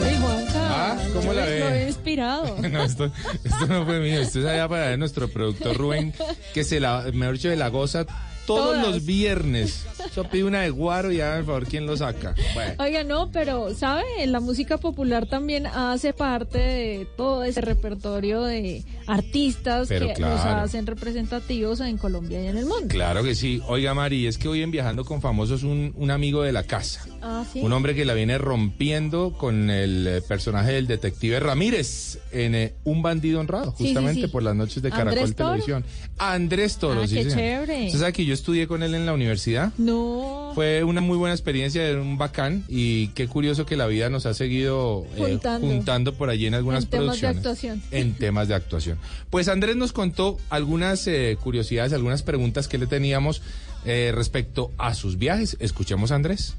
[0.00, 0.52] Uy, Juanca.
[0.54, 1.82] Ah, ¿cómo la Lo ve?
[1.84, 2.56] he inspirado.
[2.68, 3.10] No, esto,
[3.44, 6.14] esto no fue mío, esto es allá para nuestro productor Rubén,
[6.54, 8.04] que se la, mejor dicho, de la goza
[8.46, 8.86] todos Todas.
[8.86, 9.84] los viernes.
[10.18, 12.34] Yo pide una de guaro y el favor quién lo saca.
[12.54, 12.72] Bueno.
[12.80, 14.02] Oiga, no, pero, ¿sabe?
[14.26, 20.34] La música popular también hace parte de todo ese repertorio de artistas Pero que claro.
[20.34, 22.88] los hacen representativos en Colombia y en el mundo.
[22.88, 23.62] Claro que sí.
[23.68, 27.06] Oiga, Mari, es que hoy en Viajando con Famosos un, un amigo de la casa.
[27.22, 27.60] Ah, sí.
[27.60, 32.74] Un hombre que la viene rompiendo con el eh, personaje del detective Ramírez en eh,
[32.84, 34.26] Un bandido honrado, sí, justamente sí.
[34.28, 35.34] por las noches de Caracol.
[35.34, 35.84] Televisión.
[36.18, 37.36] Andrés Toro, Ah, sí, qué señor.
[37.38, 37.86] chévere.
[37.86, 39.72] ¿Usted sabe que yo estudié con él en la universidad?
[39.78, 40.07] No.
[40.54, 44.26] Fue una muy buena experiencia, era un bacán y qué curioso que la vida nos
[44.26, 46.14] ha seguido eh, Juntando.
[46.14, 47.36] por allí en algunas En temas de producciones.
[47.38, 47.82] actuación.
[47.90, 48.98] En temas de actuación.
[49.30, 53.42] Pues Andrés nos contó algunas eh, curiosidades, algunas preguntas que le teníamos
[53.84, 55.56] eh, respecto a sus viajes.
[55.60, 56.54] Escuchemos a Andrés.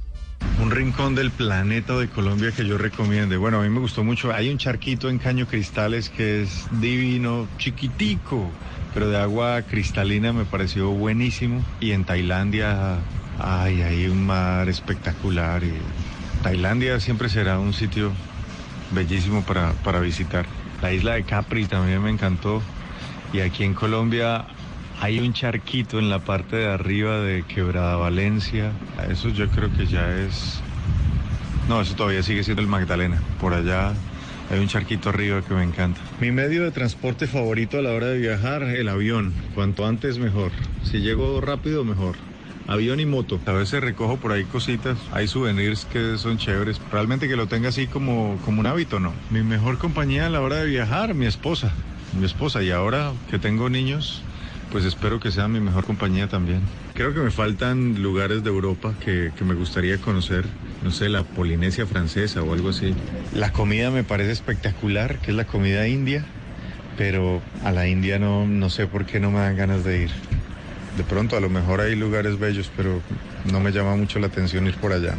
[0.61, 3.35] Un rincón del planeta de Colombia que yo recomiende.
[3.35, 4.31] Bueno, a mí me gustó mucho.
[4.33, 8.49] Hay un charquito en Caño Cristales que es divino, chiquitico,
[8.93, 11.61] pero de agua cristalina me pareció buenísimo.
[11.81, 12.99] Y en Tailandia,
[13.39, 15.63] ay, hay un mar espectacular.
[15.63, 15.73] Y
[16.43, 18.11] Tailandia siempre será un sitio
[18.91, 20.45] bellísimo para, para visitar.
[20.81, 22.61] La isla de Capri también me encantó.
[23.33, 24.45] Y aquí en Colombia
[25.01, 28.71] hay un charquito en la parte de arriba de Quebrada Valencia.
[29.09, 30.61] Eso yo creo que ya es...
[31.67, 33.21] No, eso todavía sigue siendo el Magdalena.
[33.39, 33.93] Por allá
[34.49, 36.01] hay un charquito arriba que me encanta.
[36.19, 39.33] Mi medio de transporte favorito a la hora de viajar, el avión.
[39.53, 40.51] Cuanto antes mejor.
[40.83, 42.15] Si llego rápido, mejor.
[42.69, 43.41] Avión y moto.
[43.47, 44.99] A veces recojo por ahí cositas.
[45.11, 46.79] Hay souvenirs que son chéveres.
[46.91, 49.11] Realmente que lo tenga así como, como un hábito, ¿no?
[49.31, 51.73] Mi mejor compañía a la hora de viajar, mi esposa.
[52.19, 52.61] Mi esposa.
[52.61, 54.21] Y ahora que tengo niños,
[54.71, 56.61] pues espero que sea mi mejor compañía también.
[56.93, 60.45] Creo que me faltan lugares de Europa que, que me gustaría conocer.
[60.83, 62.93] No sé, la Polinesia francesa o algo así.
[63.33, 66.23] La comida me parece espectacular, que es la comida india.
[66.99, 70.11] Pero a la India no, no sé por qué no me dan ganas de ir.
[70.97, 73.01] De pronto a lo mejor hay lugares bellos, pero
[73.51, 75.15] no me llama mucho la atención ir por allá.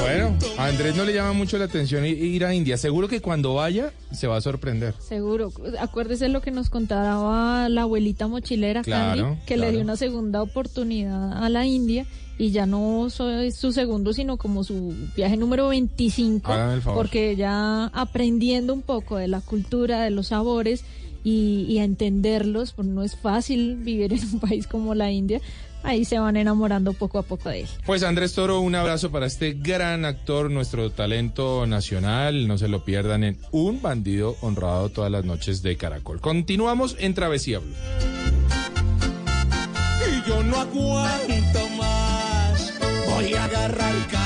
[0.00, 2.76] Bueno, a Andrés no le llama mucho la atención ir a India.
[2.76, 4.94] Seguro que cuando vaya se va a sorprender.
[4.98, 5.52] Seguro.
[5.80, 10.42] Acuérdese lo que nos contaba la abuelita mochilera, Claro, Candy, que le dio una segunda
[10.42, 12.06] oportunidad a la India
[12.38, 17.02] y ya no soy su segundo, sino como su viaje número 25, Hágame el favor.
[17.02, 20.84] porque ya aprendiendo un poco de la cultura, de los sabores
[21.26, 25.40] y, y a entenderlos, porque no es fácil vivir en un país como la India,
[25.82, 27.66] ahí se van enamorando poco a poco de él.
[27.84, 32.46] Pues Andrés Toro, un abrazo para este gran actor, nuestro talento nacional.
[32.46, 36.20] No se lo pierdan en Un bandido honrado todas las noches de Caracol.
[36.20, 37.74] Continuamos en Travesía Blue.
[40.08, 42.72] Y yo no aguanto más,
[43.08, 44.25] voy a agarrar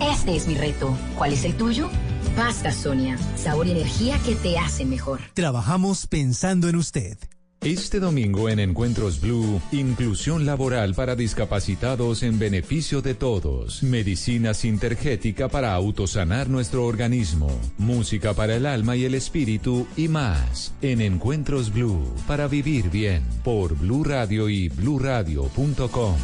[0.00, 0.96] Este es mi reto.
[1.16, 1.88] ¿Cuál es el tuyo?
[2.36, 5.20] Pasta Sonia, sabor y energía que te hacen mejor.
[5.34, 7.18] Trabajamos pensando en usted.
[7.62, 15.48] Este domingo en Encuentros Blue, inclusión laboral para discapacitados en beneficio de todos, medicina sintergética
[15.48, 20.74] para autosanar nuestro organismo, música para el alma y el espíritu y más.
[20.80, 26.16] En Encuentros Blue, para vivir bien, por Blue Radio y bluradio.com.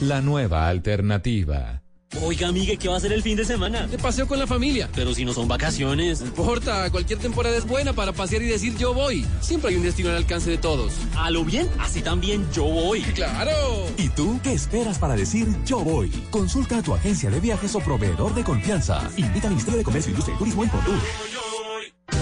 [0.00, 1.83] La nueva alternativa.
[2.22, 3.86] Oiga, amigue, ¿qué va a hacer el fin de semana?
[3.86, 4.88] De paseo con la familia.
[4.94, 6.20] Pero si no son vacaciones.
[6.20, 9.26] No importa, cualquier temporada es buena para pasear y decir yo voy.
[9.40, 10.92] Siempre hay un destino al alcance de todos.
[11.16, 13.02] A lo bien, así también yo voy.
[13.14, 13.52] ¡Claro!
[13.98, 16.10] ¿Y tú qué esperas para decir yo voy?
[16.30, 19.10] Consulta a tu agencia de viajes o proveedor de confianza.
[19.16, 21.00] Invita al Ministerio de Comercio, Industria y Turismo en Portugal.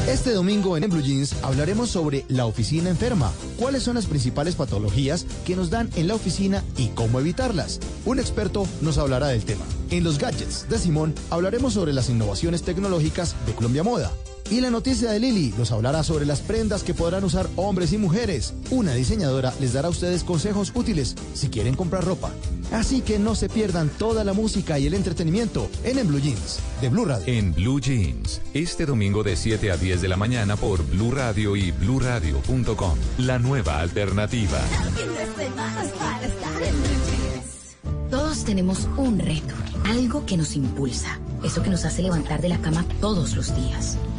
[0.08, 5.26] Este domingo en, Blue Jeans hablaremos sobre la oficina enferma, cuáles son las principales patologías
[5.46, 7.78] que nos dan en la oficina y cómo evitarlas.
[8.04, 9.64] Un experto nos hablará del tema.
[9.90, 14.10] En los gadgets de Simón hablaremos sobre las innovaciones tecnológicas de Colombia Moda.
[14.52, 17.96] Y la noticia de Lili nos hablará sobre las prendas que podrán usar hombres y
[17.96, 18.52] mujeres.
[18.70, 22.30] Una diseñadora les dará a ustedes consejos útiles si quieren comprar ropa.
[22.70, 26.58] Así que no se pierdan toda la música y el entretenimiento en, en Blue Jeans
[26.82, 27.24] de Blue Radio.
[27.26, 31.56] En Blue Jeans, este domingo de 7 a 10 de la mañana por Blue Radio
[31.56, 32.98] y bluradio.com.
[33.16, 34.60] La nueva alternativa.
[38.10, 39.54] Todos tenemos un reto,
[39.86, 43.96] algo que nos impulsa, eso que nos hace levantar de la cama todos los días,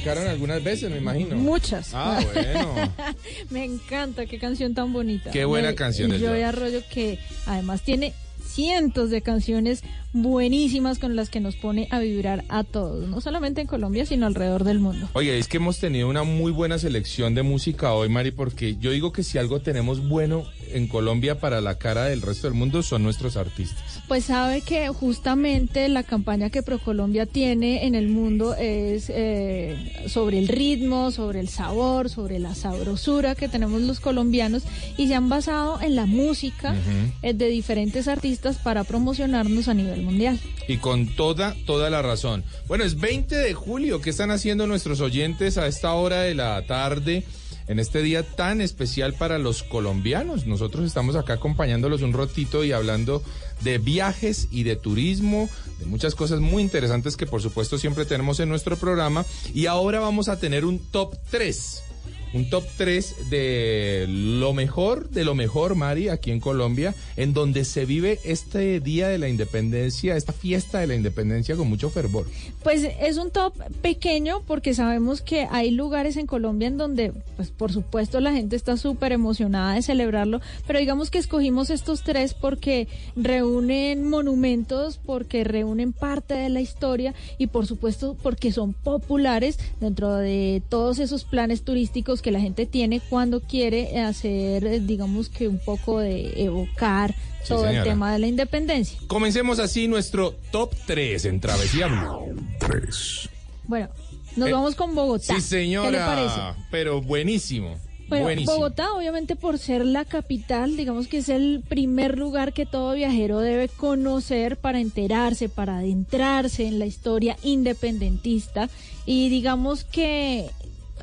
[0.00, 1.36] Dedicaron algunas veces, me imagino.
[1.36, 1.90] Muchas.
[1.94, 2.74] Ah, bueno.
[3.50, 5.30] Me encanta, qué canción tan bonita.
[5.30, 6.42] Qué buena Yo- canción Joey Joy.
[6.42, 9.82] Arroyo que además tiene cientos de canciones
[10.12, 14.26] buenísimas con las que nos pone a vibrar a todos, no solamente en Colombia, sino
[14.26, 15.08] alrededor del mundo.
[15.12, 18.90] Oye, es que hemos tenido una muy buena selección de música hoy, Mari, porque yo
[18.90, 22.82] digo que si algo tenemos bueno en Colombia para la cara del resto del mundo
[22.82, 24.00] son nuestros artistas.
[24.08, 30.38] Pues sabe que justamente la campaña que ProColombia tiene en el mundo es eh, sobre
[30.38, 34.62] el ritmo, sobre el sabor, sobre la sabrosura que tenemos los colombianos
[34.96, 36.74] y se han basado en la música
[37.22, 40.38] eh, de diferentes artistas para promocionarnos a nivel mundial.
[40.68, 42.44] Y con toda, toda la razón.
[42.68, 44.00] Bueno, es 20 de julio.
[44.00, 47.24] ¿Qué están haciendo nuestros oyentes a esta hora de la tarde?
[47.66, 50.46] En este día tan especial para los colombianos.
[50.46, 53.22] Nosotros estamos acá acompañándolos un ratito y hablando
[53.60, 55.48] de viajes y de turismo,
[55.78, 59.24] de muchas cosas muy interesantes que por supuesto siempre tenemos en nuestro programa.
[59.54, 61.84] Y ahora vamos a tener un top 3
[62.32, 67.64] un top 3 de lo mejor, de lo mejor, Mari, aquí en Colombia, en donde
[67.64, 72.26] se vive este Día de la Independencia, esta fiesta de la Independencia con mucho fervor.
[72.62, 77.50] Pues es un top pequeño porque sabemos que hay lugares en Colombia en donde, pues
[77.50, 82.34] por supuesto, la gente está súper emocionada de celebrarlo, pero digamos que escogimos estos tres
[82.34, 89.58] porque reúnen monumentos, porque reúnen parte de la historia y por supuesto porque son populares
[89.80, 95.28] dentro de todos esos planes turísticos que la gente tiene cuando quiere hacer, eh, digamos
[95.28, 98.98] que un poco de evocar Sí, todo el tema de la independencia.
[99.06, 102.36] Comencemos así nuestro top 3 en Travesía Blue.
[102.58, 103.28] 3.
[103.64, 103.88] Bueno,
[104.36, 105.34] nos Eh, vamos con Bogotá.
[105.34, 105.86] Sí, señora.
[105.88, 106.40] ¿Qué le parece?
[106.70, 107.76] Pero buenísimo.
[108.08, 108.56] Bueno, buenísimo.
[108.56, 113.38] Bogotá, obviamente por ser la capital, digamos que es el primer lugar que todo viajero
[113.38, 118.68] debe conocer para enterarse, para adentrarse en la historia independentista.
[119.06, 120.50] Y digamos que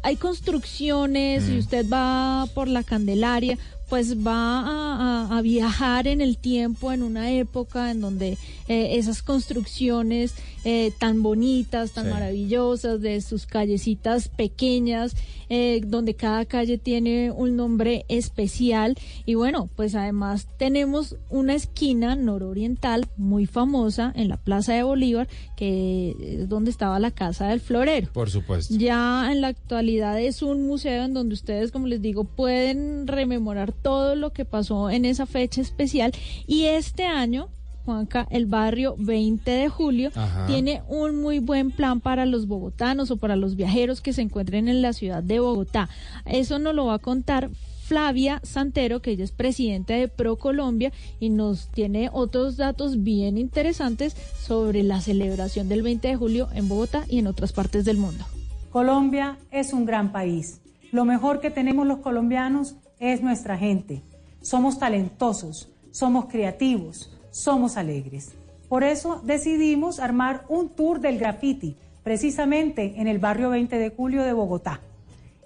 [0.03, 3.57] hay construcciones y usted va por la Candelaria,
[3.89, 8.97] pues va a, a- a viajar en el tiempo, en una época en donde eh,
[8.97, 10.33] esas construcciones
[10.63, 12.11] eh, tan bonitas, tan Sí.
[12.11, 15.15] maravillosas, de sus callecitas pequeñas,
[15.49, 18.97] eh, donde cada calle tiene un nombre especial.
[19.25, 25.29] Y bueno, pues además tenemos una esquina nororiental muy famosa en la Plaza de Bolívar,
[25.55, 28.09] que es donde estaba la Casa del Florero.
[28.11, 28.75] Por supuesto.
[28.75, 33.71] Ya en la actualidad es un museo en donde ustedes, como les digo, pueden rememorar
[33.81, 36.11] todo lo que pasó en esa fecha especial.
[36.45, 37.49] Y este año,
[37.85, 40.45] Juanca, el barrio 20 de julio Ajá.
[40.47, 44.67] tiene un muy buen plan para los bogotanos o para los viajeros que se encuentren
[44.67, 45.89] en la ciudad de Bogotá.
[46.25, 47.49] Eso nos lo va a contar.
[47.87, 54.13] Flavia Santero, que ella es presidenta de ProColombia y nos tiene otros datos bien interesantes
[54.41, 58.25] sobre la celebración del 20 de julio en Bogotá y en otras partes del mundo.
[58.71, 60.59] Colombia es un gran país.
[60.91, 64.01] Lo mejor que tenemos los colombianos es nuestra gente.
[64.41, 68.31] Somos talentosos, somos creativos, somos alegres.
[68.69, 74.23] Por eso decidimos armar un tour del graffiti, precisamente en el barrio 20 de julio
[74.23, 74.81] de Bogotá.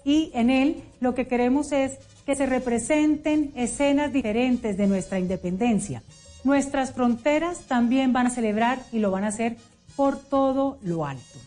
[0.04, 6.02] Y en él lo que queremos es que se representen escenas diferentes de nuestra independencia.
[6.44, 9.56] Nuestras fronteras también van a celebrar y lo van a hacer
[9.94, 11.38] por todo lo alto.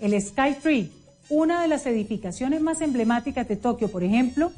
[0.00, 0.90] El Sky Tree,
[1.28, 4.52] una de las edificaciones más emblemáticas de Tokio, por ejemplo,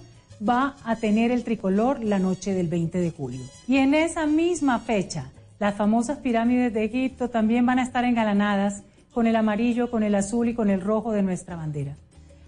[0.46, 3.40] va a tener el tricolor la noche del 20 de julio.
[3.68, 8.82] Y en esa misma fecha, las famosas pirámides de Egipto también van a estar engalanadas
[9.12, 11.96] con el amarillo, con el azul y con el rojo de nuestra bandera.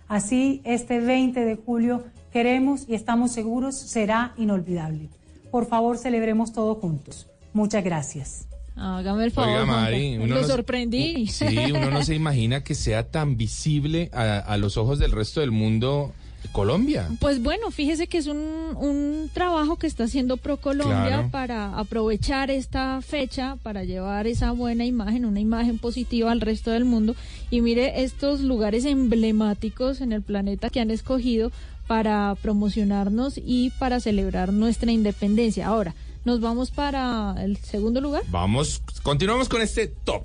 [0.08, 5.08] Así, este 20 de julio queremos y estamos seguros será inolvidable.
[5.50, 7.28] Por favor, celebremos todos juntos.
[7.52, 8.46] Muchas gracias.
[8.76, 9.50] Hágame el favor.
[9.52, 10.24] Oiga, Mari, Juanca.
[10.24, 11.26] uno Lo no se- sorprendí.
[11.28, 15.40] Sí, uno no se imagina que sea tan visible a, a los ojos del resto
[15.40, 16.12] del mundo
[16.48, 17.08] Colombia.
[17.20, 21.28] Pues bueno, fíjese que es un, un trabajo que está haciendo ProColombia Claro.
[21.30, 26.84] para aprovechar esta fecha, para llevar esa buena imagen, una imagen positiva al resto del
[26.84, 27.14] mundo.
[27.50, 31.50] Y mire estos lugares emblemáticos en el planeta que han escogido
[31.86, 35.68] para promocionarnos y para celebrar nuestra independencia.
[35.68, 35.94] Ahora,
[36.24, 38.22] nos vamos para el segundo lugar.
[38.28, 40.24] Vamos, continuamos con este top.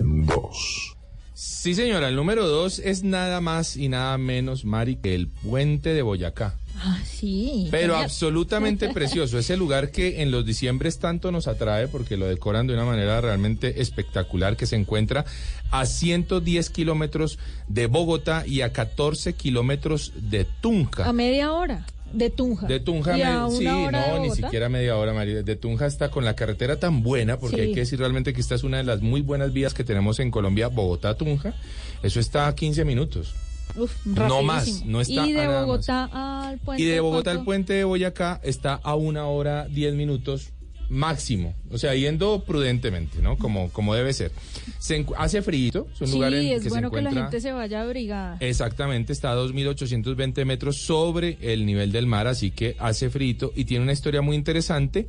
[0.00, 0.95] Dos.
[1.38, 5.92] Sí, señora, el número dos es nada más y nada menos, Mari, que el puente
[5.92, 6.54] de Boyacá.
[6.78, 7.68] Ah, sí.
[7.70, 9.38] Pero absolutamente precioso.
[9.38, 13.20] Ese lugar que en los diciembres tanto nos atrae porque lo decoran de una manera
[13.20, 15.26] realmente espectacular que se encuentra
[15.70, 21.06] a 110 kilómetros de Bogotá y a 14 kilómetros de Tunja.
[21.06, 21.84] A media hora
[22.16, 22.66] de Tunja.
[22.66, 25.42] De Tunja, me- sí, no, ni siquiera media hora, María.
[25.42, 27.62] De Tunja está con la carretera tan buena, porque Sí.
[27.62, 30.18] hay que decir realmente que esta es una de las muy buenas vías que tenemos
[30.20, 31.54] en Colombia, Bogotá-Tunja.
[32.02, 33.34] Eso está a 15 minutos.
[33.76, 35.60] Uf, No más, no está Y de a.
[35.62, 36.82] Bogotá al puente.
[36.82, 40.50] Y de Bogotá al puente de Boyacá está a una hora 10 minutos
[40.88, 41.54] máximo.
[41.70, 43.36] o sea, yendo prudentemente, ¿no?
[43.36, 44.32] Como, como debe ser.
[44.78, 47.22] Se hace frío, es un lugar en Sí, que es se bueno que la encuentra...
[47.30, 48.36] gente se vaya abrigada.
[48.40, 53.64] Exactamente, está a 2.820 metros sobre el nivel del mar, así que hace frito y
[53.64, 55.06] tiene una historia muy interesante.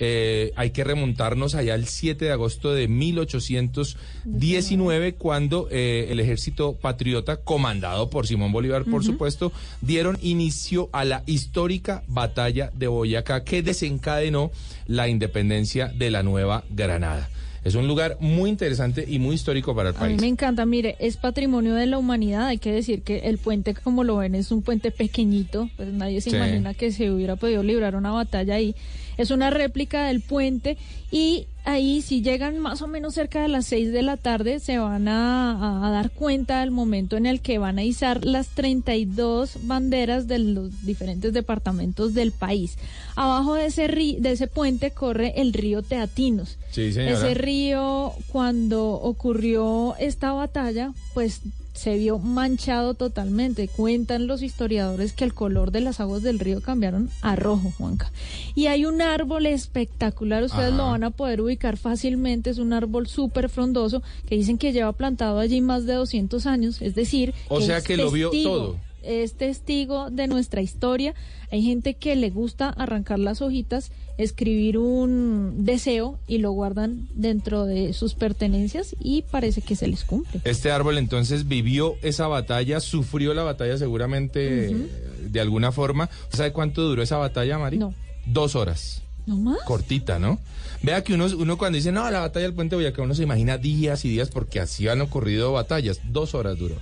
[0.00, 6.74] Eh, hay que remontarnos allá al 7 de agosto de 1819, cuando eh, el ejército
[6.74, 13.44] patriota, comandado por Simón Bolívar, por supuesto, dieron inicio a la histórica batalla de Boyacá,
[13.44, 14.50] que desencadenó
[14.86, 17.28] la independencia de la Nueva Granada.
[17.64, 20.20] Es un lugar muy interesante y muy histórico para el A mí país.
[20.20, 22.46] me encanta, mire, es patrimonio de la humanidad.
[22.46, 25.68] Hay que decir que el puente, como lo ven, es un puente pequeñito.
[25.76, 26.36] Pues nadie se Sí.
[26.36, 28.74] imagina que se hubiera podido librar una batalla ahí.
[29.18, 30.78] Es una réplica del puente
[31.10, 34.78] y ahí si llegan más o menos cerca de las 6 de la tarde se
[34.78, 40.28] van a, dar cuenta del momento en el que van a izar las 32 banderas
[40.28, 42.78] de los diferentes departamentos del país.
[43.16, 46.56] Abajo de ese, de ese puente corre el río Teatinos.
[46.70, 46.86] Sí.
[46.96, 51.42] Ese río, cuando ocurrió esta batalla, pues
[51.78, 53.68] se vio manchado totalmente.
[53.68, 58.10] Cuentan los historiadores que el color de las aguas del río cambiaron a rojo, Juanca.
[58.54, 60.76] Y hay un árbol espectacular, ustedes Ajá.
[60.76, 64.92] lo van a poder ubicar fácilmente, es un árbol súper frondoso que dicen que lleva
[64.92, 67.32] plantado allí más de 200 años, es decir...
[67.48, 68.76] O sea es que lo vio todo.
[69.02, 71.14] Es testigo de nuestra historia.
[71.50, 77.64] Hay gente que le gusta arrancar las hojitas, escribir un deseo y lo guardan dentro
[77.64, 80.40] de sus pertenencias y parece que se les cumple.
[80.44, 84.76] Este árbol entonces vivió esa batalla, sufrió la batalla seguramente
[85.20, 86.10] de alguna forma.
[86.30, 87.78] ¿Sabe cuánto duró esa batalla, Mari?
[87.78, 87.94] No.
[88.26, 89.02] Dos horas.
[89.26, 89.58] ¿No más?
[89.66, 90.38] Cortita, ¿no?
[90.82, 93.22] Vea que uno, uno cuando dice, no, la batalla del puente de Boyacá, uno se
[93.24, 96.00] imagina días y días porque así han ocurrido batallas.
[96.10, 96.76] Dos horas duró.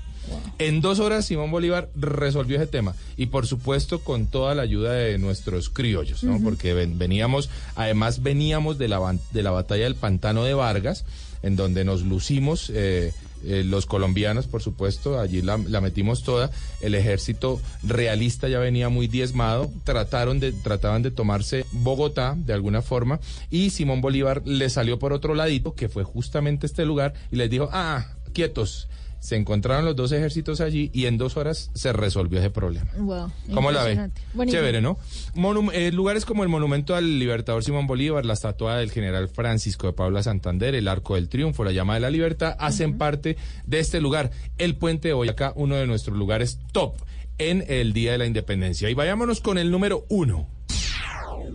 [0.58, 4.92] En dos horas Simón Bolívar resolvió ese tema y por supuesto con toda la ayuda
[4.92, 6.40] de nuestros criollos, ¿no?
[6.42, 11.04] Porque ven- veníamos, además veníamos de la, de la batalla del Pantano de Vargas,
[11.42, 13.12] en donde nos lucimos eh,
[13.44, 16.50] eh, los colombianos, por supuesto, allí la, la metimos toda.
[16.80, 22.80] El ejército realista ya venía muy diezmado, trataron de, trataban de tomarse Bogotá de alguna
[22.82, 23.20] forma
[23.50, 27.50] y Simón Bolívar le salió por otro ladito, que fue justamente este lugar, y les
[27.50, 28.88] dijo, ah, quietos.
[29.18, 32.90] Se encontraron los dos ejércitos allí y en dos horas se resolvió ese problema.
[32.98, 33.92] Wow, ¿Cómo la ve?
[33.92, 34.22] impresionante.
[34.34, 34.60] Buenísimo.
[34.60, 34.98] Chévere, ¿no?
[35.34, 39.86] Monum- eh, lugares como el monumento al libertador Simón Bolívar, la estatua del general Francisco
[39.88, 43.36] de Paula Santander, el Arco del Triunfo, la Llama de la Libertad, hacen parte
[43.66, 44.30] de este lugar.
[44.58, 46.94] El Puente de Boyacá, uno de nuestros lugares top
[47.38, 48.88] en el Día de la Independencia.
[48.88, 50.48] Y vayámonos con el número uno.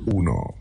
[0.08, 0.56] Uno.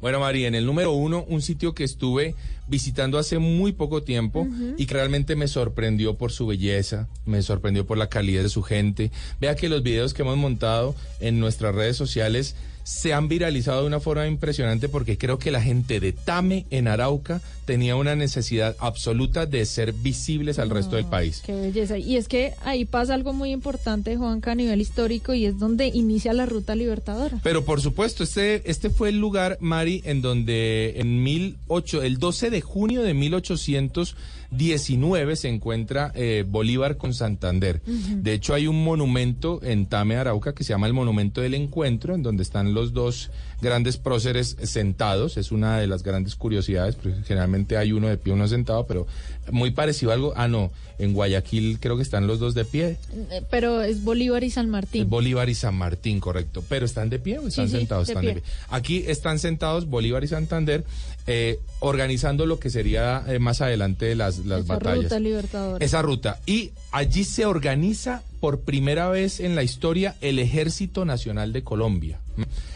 [0.00, 2.34] Bueno, María, en el número uno, un sitio que estuve
[2.68, 4.46] visitando hace muy poco tiempo
[4.78, 8.62] y que realmente me sorprendió por su belleza, me sorprendió por la calidad de su
[8.62, 9.10] gente.
[9.40, 12.56] Vea que los videos que hemos montado en nuestras redes sociales
[12.90, 16.88] se han viralizado de una forma impresionante porque creo que la gente de Tame en
[16.88, 21.40] Arauca tenía una necesidad absoluta de ser visibles al resto del país.
[21.46, 21.98] Qué belleza.
[21.98, 25.86] Y es que ahí pasa algo muy importante, Juanca, a nivel histórico, y es donde
[25.86, 27.38] inicia la ruta libertadora.
[27.44, 32.50] Pero por supuesto, este, este fue el lugar, Mari, en donde en 18, el 12
[32.50, 33.14] de junio de
[34.50, 37.82] 1819 se encuentra eh, Bolívar con Santander.
[37.84, 42.14] De hecho, hay un monumento en Tame, Arauca, que se llama el Monumento del Encuentro,
[42.14, 43.30] en donde están los dos
[43.60, 45.36] grandes próceres sentados.
[45.36, 49.06] Es una de las grandes curiosidades, porque generalmente hay uno de pie, uno sentado, pero
[49.50, 50.32] muy parecido a algo.
[50.36, 52.96] Ah, no, en Guayaquil creo que están los dos de pie.
[53.30, 55.08] Eh, Pero es Bolívar y San Es Martín.
[55.10, 56.62] Bolívar y San Martín, correcto.
[56.68, 58.42] Pero están de pie o están Sí, sí, sentados, de están de pie.
[58.42, 58.50] pie.
[58.68, 60.84] Aquí están sentados Bolívar y Santander
[61.26, 65.04] eh, organizando lo que sería eh, más adelante las, las Esa batallas.
[65.04, 65.84] ruta libertadora.
[65.84, 66.38] Esa ruta.
[66.46, 72.20] Y allí se organiza por primera vez en la historia el Ejército Nacional de Colombia.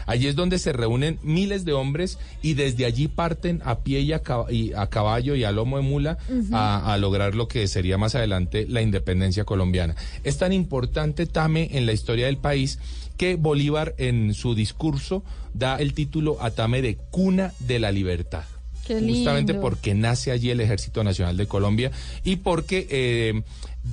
[0.05, 4.13] Allí es donde se reúnen miles de hombres y desde allí parten a pie y
[4.13, 6.19] a, caballo y a lomo de mula
[6.51, 9.95] a, a lograr lo que sería más adelante la independencia colombiana.
[10.23, 12.77] Es tan importante, Tame, en la historia del país
[13.17, 18.43] que Bolívar en su discurso da el título a Tame de cuna de la libertad.
[18.85, 19.61] Qué Justamente lindo.
[19.67, 21.91] porque nace allí el Ejército Nacional de Colombia
[22.23, 23.41] y porque eh,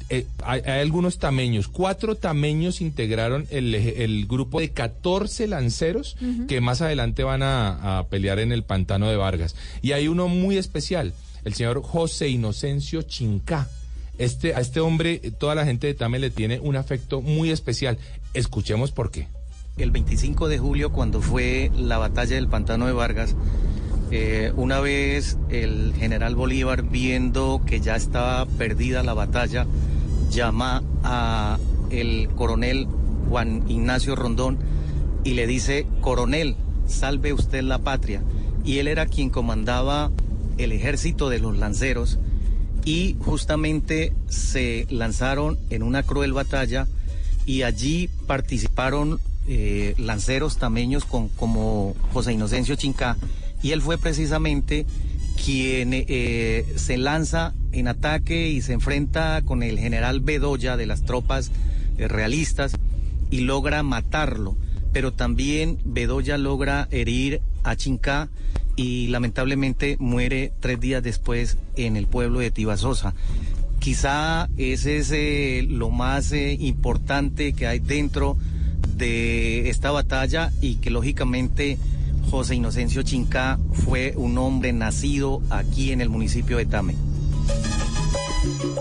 [0.08, 6.16] eh, hay, hay algunos tameños, cuatro tameños integraron el, grupo de 14 lanceros
[6.48, 9.54] que más adelante van a, a pelear en el pantano de Vargas.
[9.82, 11.12] Y hay uno muy especial,
[11.44, 13.68] el señor José Inocencio Chincá.
[14.18, 17.50] Este, a este hombre, eh, toda la gente de Tame le tiene un afecto muy
[17.50, 17.98] especial.
[18.34, 19.26] Escuchemos por qué.
[19.78, 23.34] El 25 de julio, cuando fue la batalla del Pantano de Vargas,
[24.14, 29.66] eh, una vez el general Bolívar, viendo que ya estaba perdida la batalla,
[30.30, 31.58] llama a
[31.88, 32.86] el coronel
[33.30, 34.58] Juan Ignacio Rondón
[35.24, 36.56] y le dice, coronel,
[36.86, 38.22] salve usted la patria.
[38.64, 40.10] y él era quien comandaba
[40.58, 42.18] el ejército de los lanceros
[42.84, 46.86] y justamente se lanzaron en una cruel batalla
[47.46, 53.16] y allí participaron eh, lanceros tameños con, como José Inocencio Chinca
[53.62, 54.86] y él fue precisamente
[55.44, 61.02] quien eh, se lanza en ataque y se enfrenta con el general Bedoya de las
[61.02, 61.50] tropas
[61.98, 62.76] eh, realistas
[63.30, 64.56] y logra matarlo,
[64.92, 68.28] pero también Bedoya logra herir a Chinca
[68.76, 73.14] y lamentablemente muere tres días después en el pueblo de Tibasosa.
[73.78, 78.36] Quizá ese es eh, lo más importante que hay dentro
[78.96, 81.78] de esta batalla y que lógicamente
[82.30, 86.96] José Inocencio Chinca fue un hombre nacido aquí en el municipio de Tame.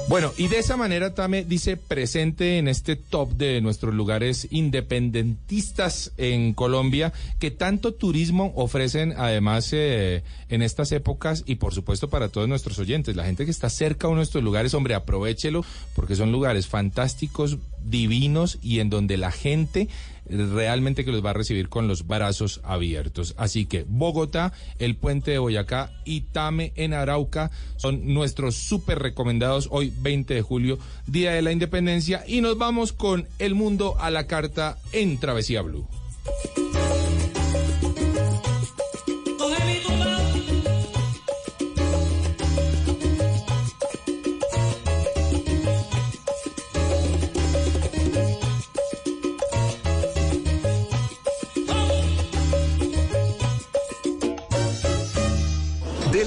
[0.08, 6.12] Bueno, y de esa manera Tame dice presente en este top de nuestros lugares independentistas
[6.18, 12.28] en Colombia que tanto turismo ofrecen además eh, en estas épocas y por supuesto para
[12.28, 13.16] todos nuestros oyentes.
[13.16, 15.64] La gente que está cerca de nuestros lugares, hombre, aprovechelo
[15.96, 19.88] porque son lugares fantásticos, divinos y en donde la gente
[20.32, 23.34] realmente que los va a recibir con los brazos abiertos.
[23.38, 29.68] Así que Bogotá, el puente de Boyacá y Tame en Arauca son nuestros súper recomendados
[29.72, 34.10] hoy 20 de julio, Día de la Independencia y nos vamos con El Mundo a
[34.10, 35.88] la Carta en Travesía Blue.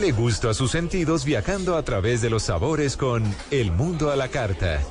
[0.04, 4.16] Dele gusto a sus sentidos viajando a través de los sabores con El Mundo a
[4.16, 4.82] la Carta.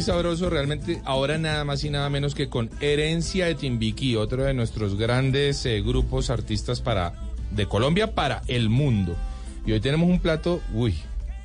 [0.00, 1.02] Muy sabroso realmente.
[1.04, 5.66] Ahora nada más y nada menos que con Herencia de Timbiquí, otro de nuestros grandes
[5.66, 7.12] eh, grupos artistas para
[7.50, 9.14] de Colombia para el mundo.
[9.66, 10.94] Y hoy tenemos un plato, uy,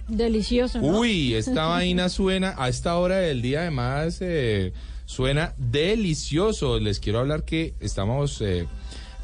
[0.08, 1.00] Delicioso, ¿no?
[1.00, 4.72] uy, esta vaina suena a esta hora del día además eh,
[5.06, 6.80] suena delicioso.
[6.80, 8.68] Les quiero hablar que estamos eh,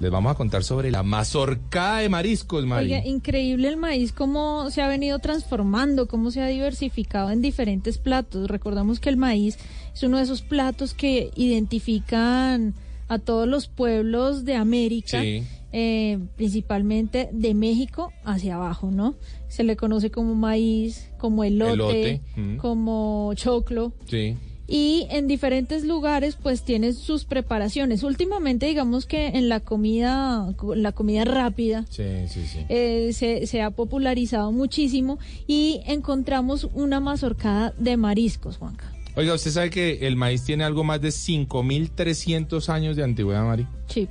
[0.02, 2.86] les vamos a contar sobre la mazorcada de mariscos, Mari.
[2.94, 8.00] Oiga, increíble el maíz, cómo se ha venido transformando, cómo se ha diversificado en diferentes
[8.00, 8.50] platos.
[8.50, 9.60] Recordamos que el maíz
[9.94, 12.74] es uno de esos platos que identifican
[13.08, 15.44] a todos los pueblos de América, Sí.
[15.72, 19.16] eh, principalmente de México hacia abajo, ¿no?
[19.50, 22.58] Se le conoce como maíz, como elote, Elote, mm.
[22.58, 24.36] como choclo Sí.
[24.74, 28.04] Y en diferentes lugares pues tienen sus preparaciones.
[28.04, 32.60] Últimamente digamos que en la comida, la comida rápida Sí, sí, sí.
[32.70, 38.94] eh, se, se ha popularizado muchísimo y encontramos una mazorcada de mariscos, Juanca.
[39.18, 43.68] Oiga, ¿usted sabe que el maíz tiene algo más de 5.300 años de antigüedad, Mari?
[43.88, 44.08] Sí.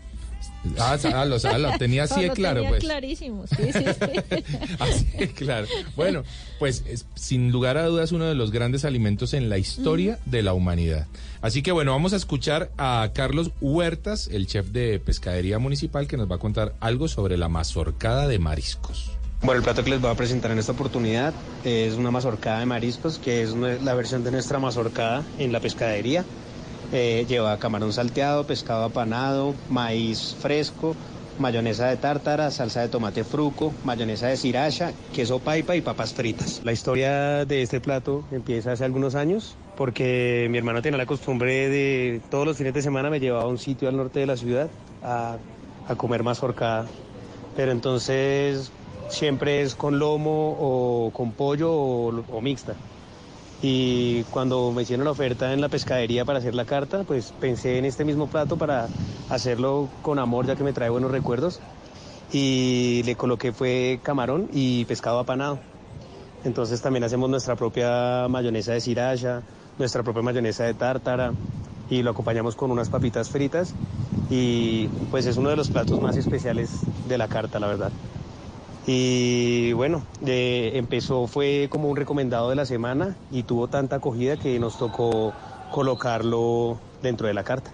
[0.79, 2.83] Ah, ah, lo, ah, lo tenía así de claro, tenía pues.
[2.83, 4.45] clarísimo, sí, sí, sí.
[4.79, 5.67] Así de claro.
[5.97, 6.23] Bueno,
[6.59, 10.43] pues es, sin lugar a dudas uno de los grandes alimentos en la historia de
[10.43, 11.07] la humanidad.
[11.41, 16.19] Así que bueno, vamos a escuchar a Carlos Huertas, el chef de Pescadería Municipal, que
[16.19, 19.13] nos va a contar algo sobre la mazorcada de mariscos.
[19.43, 21.33] Bueno, el plato que les voy a presentar en esta oportunidad
[21.65, 26.27] es una mazorcada de mariscos, que es la versión de nuestra mazorcada en la pescadería.
[26.93, 30.97] Eh, lleva camarón salteado, pescado apanado, maíz fresco,
[31.39, 36.61] mayonesa de tártara, salsa de tomate fruco, mayonesa de sriracha, queso paipa y papas fritas.
[36.65, 41.69] La historia de este plato empieza hace algunos años porque mi hermano tenía la costumbre
[41.69, 44.37] de todos los fines de semana me llevaba a un sitio al norte de la
[44.37, 44.71] ciudad
[45.01, 45.39] a
[45.91, 46.89] a comer mazorcada.
[47.53, 48.73] Pero entonces
[49.09, 52.75] siempre es con lomo o con pollo o, o mixta.
[53.63, 57.79] Y cuando me hicieron la oferta en la pescadería para hacer la carta, pues pensé
[57.79, 58.89] en este mismo plato para
[59.29, 61.61] hacerlo con amor, ya que me trae buenos recuerdos.
[62.33, 65.59] Y le coloqué fue camarón y pescado apanado.
[66.45, 69.43] Entonces también hacemos nuestra propia mayonesa de sriracha,
[69.79, 71.33] nuestra propia mayonesa de tártara
[71.91, 73.75] y lo acompañamos con unas papitas fritas
[74.31, 76.71] y pues es uno de los platos más especiales
[77.09, 77.93] de la carta, la verdad.
[78.87, 84.37] Y bueno, de- empezó, fue como un recomendado de la semana y tuvo tanta acogida
[84.37, 85.33] que nos tocó
[85.71, 87.71] colocarlo dentro de la carta.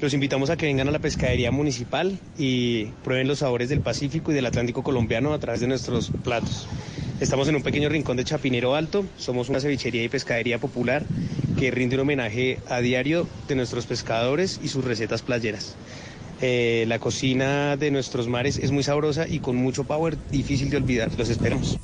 [0.00, 4.30] Los invitamos a que vengan a la pescadería municipal y prueben los sabores del Pacífico
[4.30, 6.66] y del Atlántico colombiano a través de nuestros platos.
[7.20, 11.04] Estamos en un pequeño rincón de Chapinero Alto, somos una cevichería y pescadería popular
[11.58, 15.76] que rinde un homenaje a diario de nuestros pescadores y sus recetas playeras.
[16.42, 20.78] Eh, la cocina de nuestros mares es muy sabrosa y con mucho power, difícil de
[20.78, 21.10] olvidar.
[21.18, 21.78] Los esperamos.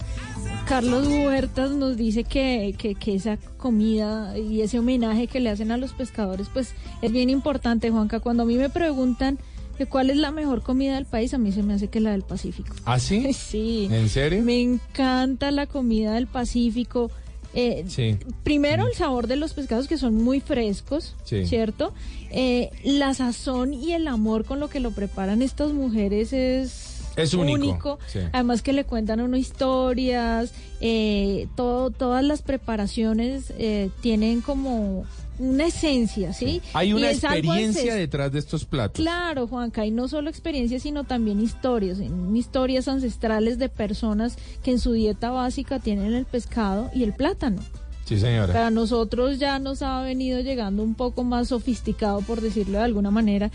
[0.67, 5.71] Carlos Huertas nos dice que, que, que esa comida y ese homenaje que le hacen
[5.71, 8.19] a los pescadores, pues es bien importante, Juanca.
[8.19, 9.39] Cuando a mí me preguntan
[9.79, 12.13] que cuál es la mejor comida del país, a mí se me hace que la
[12.13, 12.75] del Pacífico.
[12.85, 13.33] ¿Ah, sí?
[13.33, 13.89] Sí.
[13.93, 14.43] ¿En serio?
[14.43, 17.11] Me encanta la comida del Pacífico.
[17.57, 18.17] Eh, Sí.
[18.45, 21.47] Primero el sabor de los pescados que son muy frescos, Sí.
[21.47, 21.93] ¿cierto?
[22.31, 26.93] Eh, la sazón y el amor con lo que lo preparan estas mujeres es...
[27.17, 28.19] Es único, sí.
[28.33, 30.53] Además que le cuentan a uno historias,
[30.83, 35.07] eh, todo, todas las preparaciones eh, tienen como
[35.39, 36.63] una esencia, ¿sí?
[36.73, 39.03] Hay una experiencia detrás de estos platos.
[39.03, 41.99] Claro, Juanca, y no solo experiencias, sino también historias,
[42.35, 47.63] historias ancestrales de personas que en su dieta básica tienen el pescado y el plátano.
[48.07, 48.53] Sí, señora.
[48.53, 53.11] Para nosotros ya nos ha venido llegando un poco más sofisticado, por decirlo de alguna
[53.11, 53.51] manera,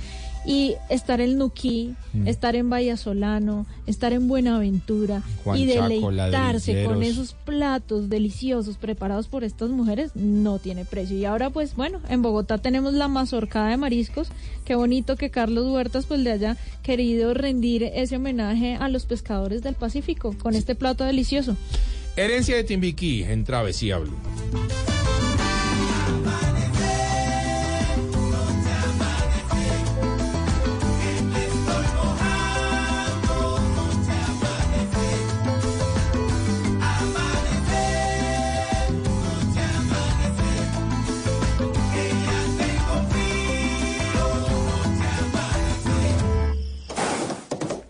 [0.45, 2.27] y estar en Nuquí, Mm.
[2.27, 9.27] estar en Vallasolano, estar en Buenaventura Juan y Chaco, deleitarse con esos platos deliciosos preparados
[9.29, 11.15] por estas mujeres no tiene precio.
[11.15, 14.27] Y ahora pues bueno, en Bogotá tenemos la mazorcada de mariscos.
[14.65, 19.61] Qué bonito que Carlos Huertas pues le haya querido rendir ese homenaje a los pescadores
[19.61, 21.55] del Pacífico con este plato delicioso.
[22.15, 24.17] Herencia de Timbiquí en Travesía Blue.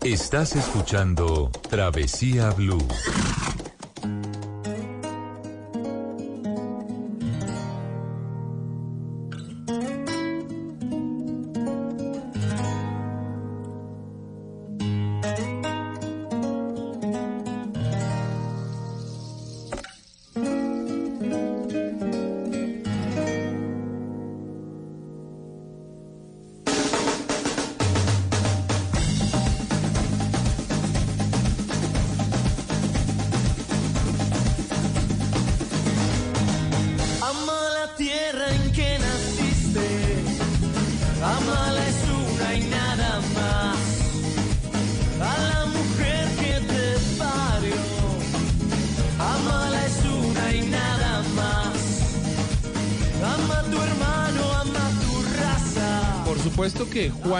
[0.04, 2.86] Estás escuchando Travesía Blue.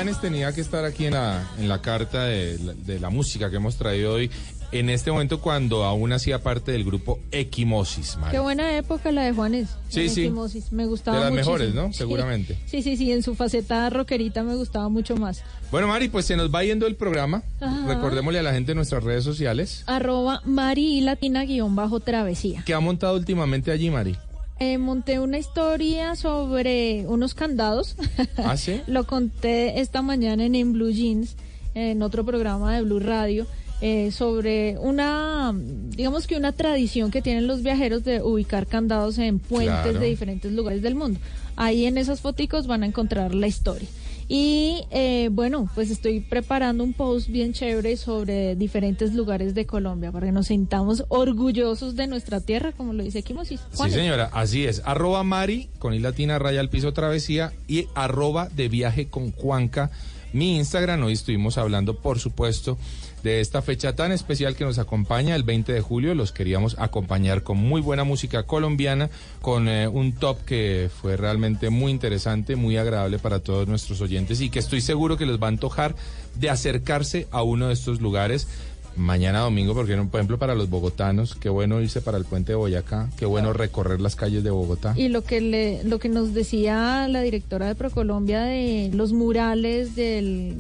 [0.03, 3.51] Juanes tenía que estar aquí en la, en la carta de la, de la música
[3.51, 4.31] que hemos traído hoy,
[4.73, 8.19] en este momento cuando aún hacía parte del grupo Equimosis.
[8.33, 9.69] Qué buena época la de Juanes.
[9.91, 10.23] Sí, sí.
[10.23, 10.73] Equimosis.
[10.73, 11.53] Me gustaba De las muchísimo.
[11.57, 11.93] mejores, ¿no?
[11.93, 12.59] Seguramente.
[12.67, 13.13] Sí, sí, sí.
[13.13, 15.43] En su faceta rockerita me gustaba mucho más.
[15.71, 17.43] Bueno, Mari, pues se nos va yendo el programa.
[17.61, 17.87] Ajá.
[17.87, 19.85] Recordémosle a la gente en nuestras redes sociales.
[19.87, 22.63] Arroba Mari y Latina guion bajo travesía.
[22.67, 24.17] ¿Qué ha montado últimamente allí, Mari?
[24.63, 27.97] Eh, monté una historia sobre unos candados.
[28.37, 28.81] ¿Ah, sí?
[28.87, 31.35] Lo conté esta mañana en, en Blue Jeans,
[31.75, 33.45] en otro programa de Blue Radio,
[33.81, 39.41] eh, sobre una, digamos que una tradición que tienen los viajeros de ubicar candados en
[39.41, 39.99] puentes Claro.
[39.99, 41.19] de diferentes lugares del mundo.
[41.57, 43.89] Ahí en esas foticos van a encontrar la historia.
[44.29, 50.13] Y eh, bueno, pues estoy preparando un post bien chévere sobre diferentes lugares de Colombia
[50.13, 53.61] para que nos sintamos orgullosos de nuestra tierra, como lo dice Kimosis.
[53.73, 54.83] Sí, señora, así es.
[54.85, 59.91] Arroba Mari con i latina raya al piso travesía y arroba de viaje con Juanca
[60.33, 61.05] mi Instagram.
[61.05, 62.79] Hoy estuvimos hablando, por supuesto,
[63.23, 66.15] de esta fecha tan especial que nos acompaña el 20 de julio.
[66.15, 69.11] Los queríamos acompañar con muy buena música colombiana,
[69.41, 74.41] con eh, un top que fue realmente muy interesante, muy agradable para todos nuestros oyentes
[74.41, 75.95] y que estoy seguro que les va a antojar
[76.35, 78.49] de acercarse a uno de estos lugares.
[78.95, 82.57] Mañana domingo, porque por ejemplo para los bogotanos, qué bueno irse para el puente de
[82.57, 84.93] Boyacá, qué bueno recorrer las calles de Bogotá.
[84.99, 89.97] Y lo que le, lo que nos decía la directora de Procolombia de los murales
[89.97, 90.57] del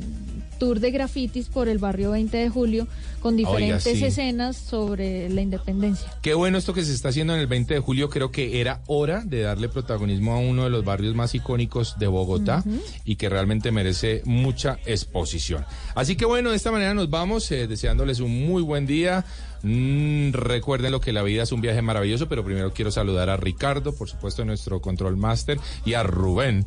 [0.62, 2.86] tour de grafitis por el barrio 20 de julio
[3.18, 4.04] con diferentes sí.
[4.04, 6.08] escenas sobre la independencia.
[6.22, 8.08] Qué bueno esto que se está haciendo en el 20 de julio.
[8.08, 12.06] Creo que era hora de darle protagonismo a uno de los barrios más icónicos de
[12.06, 12.62] Bogotá
[13.04, 15.64] y que realmente merece mucha exposición.
[15.96, 19.24] Así que bueno, de esta manera nos vamos eh, deseándoles un muy buen día.
[19.64, 23.36] Mm, recuerden lo que la vida es un viaje maravilloso, pero primero quiero saludar a
[23.36, 26.66] Ricardo, por supuesto, nuestro control master, y a Rubén.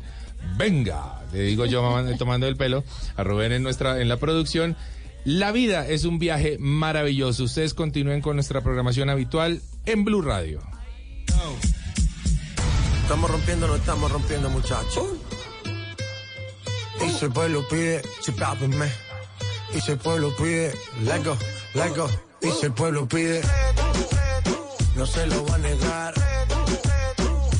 [0.56, 1.82] Venga, le digo yo
[2.18, 2.84] tomando el pelo,
[3.16, 4.76] a Rubén en nuestra en la producción.
[5.24, 7.44] La vida es un viaje maravilloso.
[7.44, 10.60] Ustedes continúen con nuestra programación habitual en Blue Radio.
[13.02, 15.04] Estamos rompiendo, no estamos rompiendo, muchachos.
[17.04, 18.86] Y si el pueblo pide, chipápenme.
[19.74, 20.72] Y si el pueblo pide,
[21.02, 21.36] let go,
[21.74, 22.08] let go.
[22.42, 23.40] Y si el pueblo pide,
[24.96, 26.14] no se lo va a negar.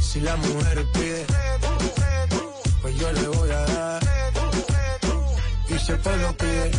[0.01, 1.26] Si la mujer pide,
[2.97, 4.03] yo le voy a dar.
[5.69, 6.71] Y si pueblo pide,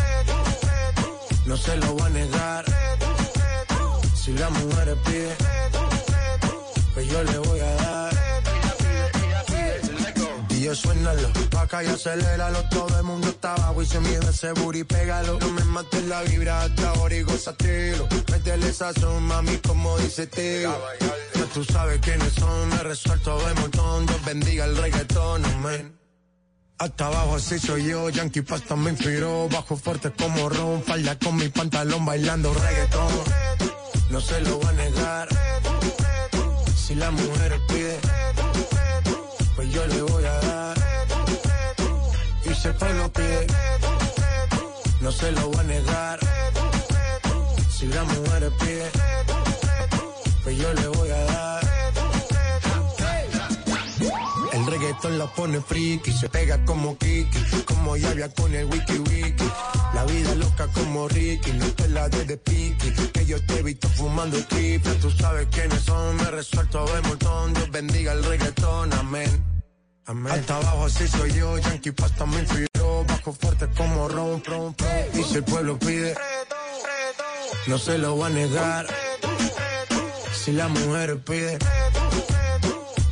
[1.46, 2.66] no se lo va a negar.
[4.16, 5.36] Si la mujer pide,
[6.94, 8.14] pues yo le voy a dar.
[10.50, 12.64] Y yo suénalo, pa' acá y aceléralo.
[12.70, 15.38] Todo el mundo está abajo y se mide ese booty, pégalo.
[15.40, 18.08] No me mates la vibra hasta ahora y gozatelo.
[18.32, 20.76] Métele sazón, mami, como dice tío.
[21.36, 24.06] Ya tú sabes quiénes son, me resuelto de montón.
[24.08, 26.07] Dios bendiga el reggaetón, amén.
[26.80, 31.36] Hasta abajo así soy yo, Yankee Pasta me inspiró Bajo fuerte como Ron, falda con
[31.36, 33.08] mi pantalón bailando reggaetón.
[34.12, 35.28] No se lo va a negar.
[36.76, 38.00] Si la mujer pide
[39.56, 40.78] Pues yo le voy a dar.
[42.46, 43.48] Y si el pueblo pide
[45.02, 46.20] No se lo va a negar.
[47.76, 48.92] Si la mujer pide
[50.44, 51.77] Pues yo le voy a dar
[54.68, 59.50] el reggaetón la pone friki, se pega como Kiki, como Yavia con el wiki wiki.
[59.94, 63.64] La vida loca como Ricky, no te la de de piqui, que yo te he
[63.64, 64.94] visto fumando triple.
[64.96, 67.54] Tú sabes quiénes son, me resuelto de montón.
[67.54, 69.44] Dios bendiga el reggaetón, amén.
[70.06, 70.34] Amén.
[70.34, 74.96] Hasta abajo así soy yo, Yankee Pasta me inspiró, bajo fuerte como Ron, Ron, Ron.
[75.14, 76.16] Y si el pueblo pide,
[77.68, 78.88] no se lo va a negar.
[80.34, 81.58] Si la mujer pide,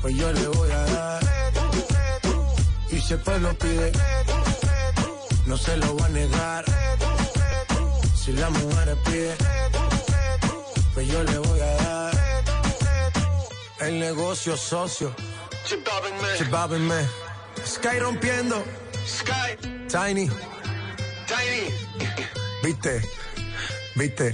[0.02, 1.35] pues yo le voy a dar.
[3.06, 3.92] Si el pueblo pide,
[5.46, 6.66] no se lo va a negar.
[8.16, 9.36] Si la mujer pide,
[10.96, 12.14] pues yo le voy a dar.
[13.82, 15.16] El negocio socio.
[16.40, 17.08] Chipápenme.
[17.64, 18.64] Sky rompiendo.
[19.06, 19.56] Sky.
[19.88, 20.28] Tiny.
[21.28, 21.76] Tiny.
[22.64, 23.02] Viste.
[23.96, 24.34] Viste.